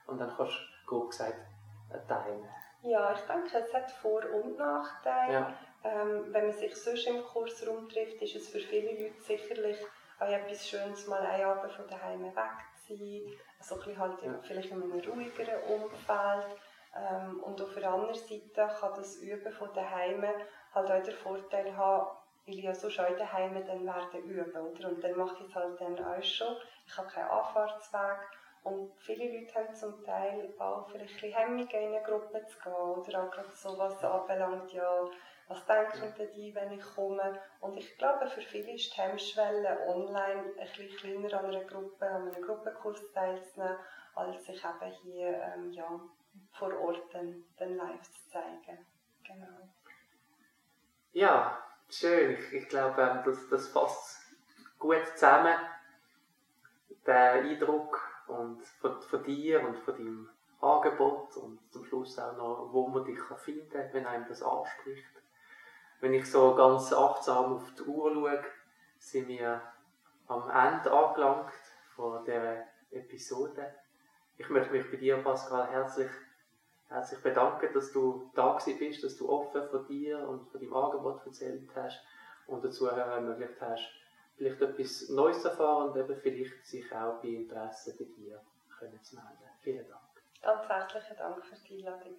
und 0.07 0.19
dann 0.19 0.33
kannst 0.35 0.53
du, 0.53 0.87
grob 0.87 1.09
gesagt, 1.09 1.35
teilen. 2.07 2.47
Ja, 2.81 3.13
ich 3.13 3.21
denke, 3.21 3.57
es 3.57 3.73
hat 3.73 3.91
Vor- 3.91 4.29
und 4.43 4.57
Nachteile. 4.57 5.33
Ja. 5.33 5.53
Ähm, 5.85 6.25
wenn 6.33 6.47
man 6.47 6.53
sich 6.53 6.75
sonst 6.75 7.07
im 7.07 7.23
Kurs 7.23 7.65
rumtrifft, 7.67 8.21
ist 8.21 8.35
es 8.35 8.49
für 8.49 8.59
viele 8.59 8.91
Leute 8.91 9.21
sicherlich 9.21 9.77
auch 10.19 10.27
etwas 10.27 10.67
Schönes, 10.67 11.07
mal 11.07 11.21
einen 11.21 11.45
Abend 11.45 11.71
von 11.73 11.87
daheim 11.87 12.23
weg 12.23 12.35
zu 12.85 12.95
sein. 12.95 13.21
Also 13.59 13.75
ein 13.75 13.81
bisschen 13.81 13.99
halt 13.99 14.21
ja. 14.21 14.39
vielleicht 14.41 14.71
in 14.71 14.83
einem 14.83 14.91
ruhigeren 14.91 15.61
Umfeld. 15.63 16.57
Ähm, 16.95 17.41
und 17.43 17.61
auf 17.61 17.73
der 17.73 17.91
anderen 17.91 18.13
Seite 18.13 18.75
kann 18.79 18.93
das 18.95 19.17
Üben 19.17 19.51
von 19.51 19.73
daheim 19.73 20.25
halt 20.73 20.91
auch 20.91 21.03
den 21.03 21.13
Vorteil 21.13 21.75
haben, 21.75 22.17
weil 22.45 22.55
ich 22.55 22.63
ja 22.63 22.75
so 22.75 22.89
schon 22.89 23.17
daheim 23.17 23.53
dann 23.65 23.85
werden 23.85 24.23
üben, 24.23 24.51
oder? 24.51 24.89
Und 24.89 25.03
dann 25.03 25.17
mache 25.17 25.35
ich 25.43 25.49
es 25.49 25.55
halt 25.55 25.79
dann 25.79 26.03
auch 26.03 26.23
schon. 26.23 26.55
Ich 26.85 26.97
habe 26.97 27.07
keinen 27.07 27.29
Anfahrtsweg. 27.29 28.19
Und 28.63 28.93
viele 28.97 29.39
Leute 29.39 29.55
haben 29.55 29.75
zum 29.75 30.03
Teil 30.05 30.53
auch 30.57 30.87
vielleicht 30.89 31.21
ein 31.21 31.33
Hemmungen 31.33 31.69
in 31.69 31.95
eine 31.95 32.03
Gruppe 32.03 32.45
zu 32.45 32.57
gehen, 32.59 32.73
oder 32.73 33.23
auch 33.23 33.31
gerade 33.31 33.51
so 33.51 33.77
was 33.77 34.01
anbelangt, 34.03 34.71
ja, 34.71 35.05
was 35.49 35.65
denken 35.65 36.13
denn 36.17 36.31
die, 36.31 36.55
wenn 36.55 36.71
ich 36.71 36.95
komme? 36.95 37.41
Und 37.59 37.75
ich 37.75 37.97
glaube, 37.97 38.27
für 38.27 38.41
viele 38.41 38.71
ist 38.71 38.95
die 38.95 39.01
Hemmschwelle, 39.01 39.85
online 39.87 40.53
ein 40.57 40.67
bisschen 40.77 40.95
kleiner 40.95 41.39
an 41.39 41.45
einer 41.47 41.65
Gruppe, 41.65 42.05
an 42.07 42.29
einem 42.29 42.41
Gruppenkurs 42.41 43.11
teilzunehmen, 43.11 43.77
als 44.15 44.45
sich 44.45 44.63
eben 44.63 44.91
hier 45.01 45.41
ähm, 45.41 45.71
ja, 45.71 45.99
vor 46.53 46.73
Ort 46.79 47.01
dann, 47.13 47.43
live 47.57 48.01
zu 48.03 48.29
zeigen. 48.29 48.85
Genau. 49.25 49.69
Ja, 51.11 51.63
schön. 51.89 52.31
Ich, 52.31 52.53
ich 52.53 52.69
glaube, 52.69 53.01
ähm, 53.01 53.19
das, 53.25 53.47
das 53.49 53.67
fasst 53.67 54.35
gut 54.79 55.05
zusammen. 55.13 55.55
Der 57.05 57.33
Eindruck 57.33 58.01
und 58.27 58.63
von, 58.63 59.01
von 59.01 59.23
dir 59.23 59.65
und 59.65 59.77
von 59.79 59.95
deinem 59.95 60.29
Angebot 60.61 61.35
und 61.37 61.59
zum 61.71 61.83
Schluss 61.85 62.17
auch 62.17 62.37
noch, 62.37 62.69
wo 62.71 62.87
man 62.87 63.03
dich 63.03 63.19
finden 63.43 63.69
kann, 63.69 63.89
wenn 63.91 64.05
einem 64.05 64.27
das 64.27 64.41
anspricht. 64.41 65.05
Wenn 65.99 66.13
ich 66.13 66.29
so 66.29 66.55
ganz 66.55 66.93
achtsam 66.93 67.55
auf 67.55 67.73
die 67.75 67.83
Uhr 67.83 68.13
schaue, 68.13 68.43
sind 68.97 69.27
wir 69.27 69.61
am 70.27 70.49
Ende 70.49 70.91
angelangt 70.91 71.51
von 71.95 72.23
dieser 72.23 72.63
Episode. 72.91 73.75
Ich 74.37 74.49
möchte 74.49 74.71
mich 74.71 74.89
bei 74.89 74.97
dir, 74.97 75.17
Pascal, 75.17 75.67
herzlich 75.69 76.09
herzlich 76.93 77.21
bedanken, 77.21 77.73
dass 77.73 77.91
du 77.91 78.31
da 78.35 78.57
bist, 78.79 79.03
dass 79.03 79.17
du 79.17 79.29
offen 79.29 79.67
von 79.69 79.85
dir 79.87 80.19
und 80.27 80.47
von 80.49 80.61
deinem 80.61 80.73
Angebot 80.73 81.25
erzählt 81.25 81.69
hast 81.75 81.99
und 82.47 82.63
dazu 82.63 82.87
ermöglicht 82.87 83.59
hast, 83.59 83.89
vielleicht 84.37 84.61
etwas 84.61 85.09
Neues 85.09 85.41
zu 85.41 85.49
erfahren 85.49 85.89
und 85.89 85.97
eben 85.97 86.15
vielleicht 86.15 86.65
sich 86.65 86.91
auch 86.93 87.21
bei 87.21 87.29
Interesse 87.29 87.95
bei 87.97 88.05
dir 88.05 88.41
können 88.77 89.01
zu 89.01 89.15
melden. 89.15 89.49
Vielen 89.61 89.87
Dank. 89.87 90.01
Ganz 90.41 90.67
herzlichen 90.67 91.17
Dank 91.17 91.45
für 91.45 91.55
die 91.67 91.87
Einladung. 91.87 92.17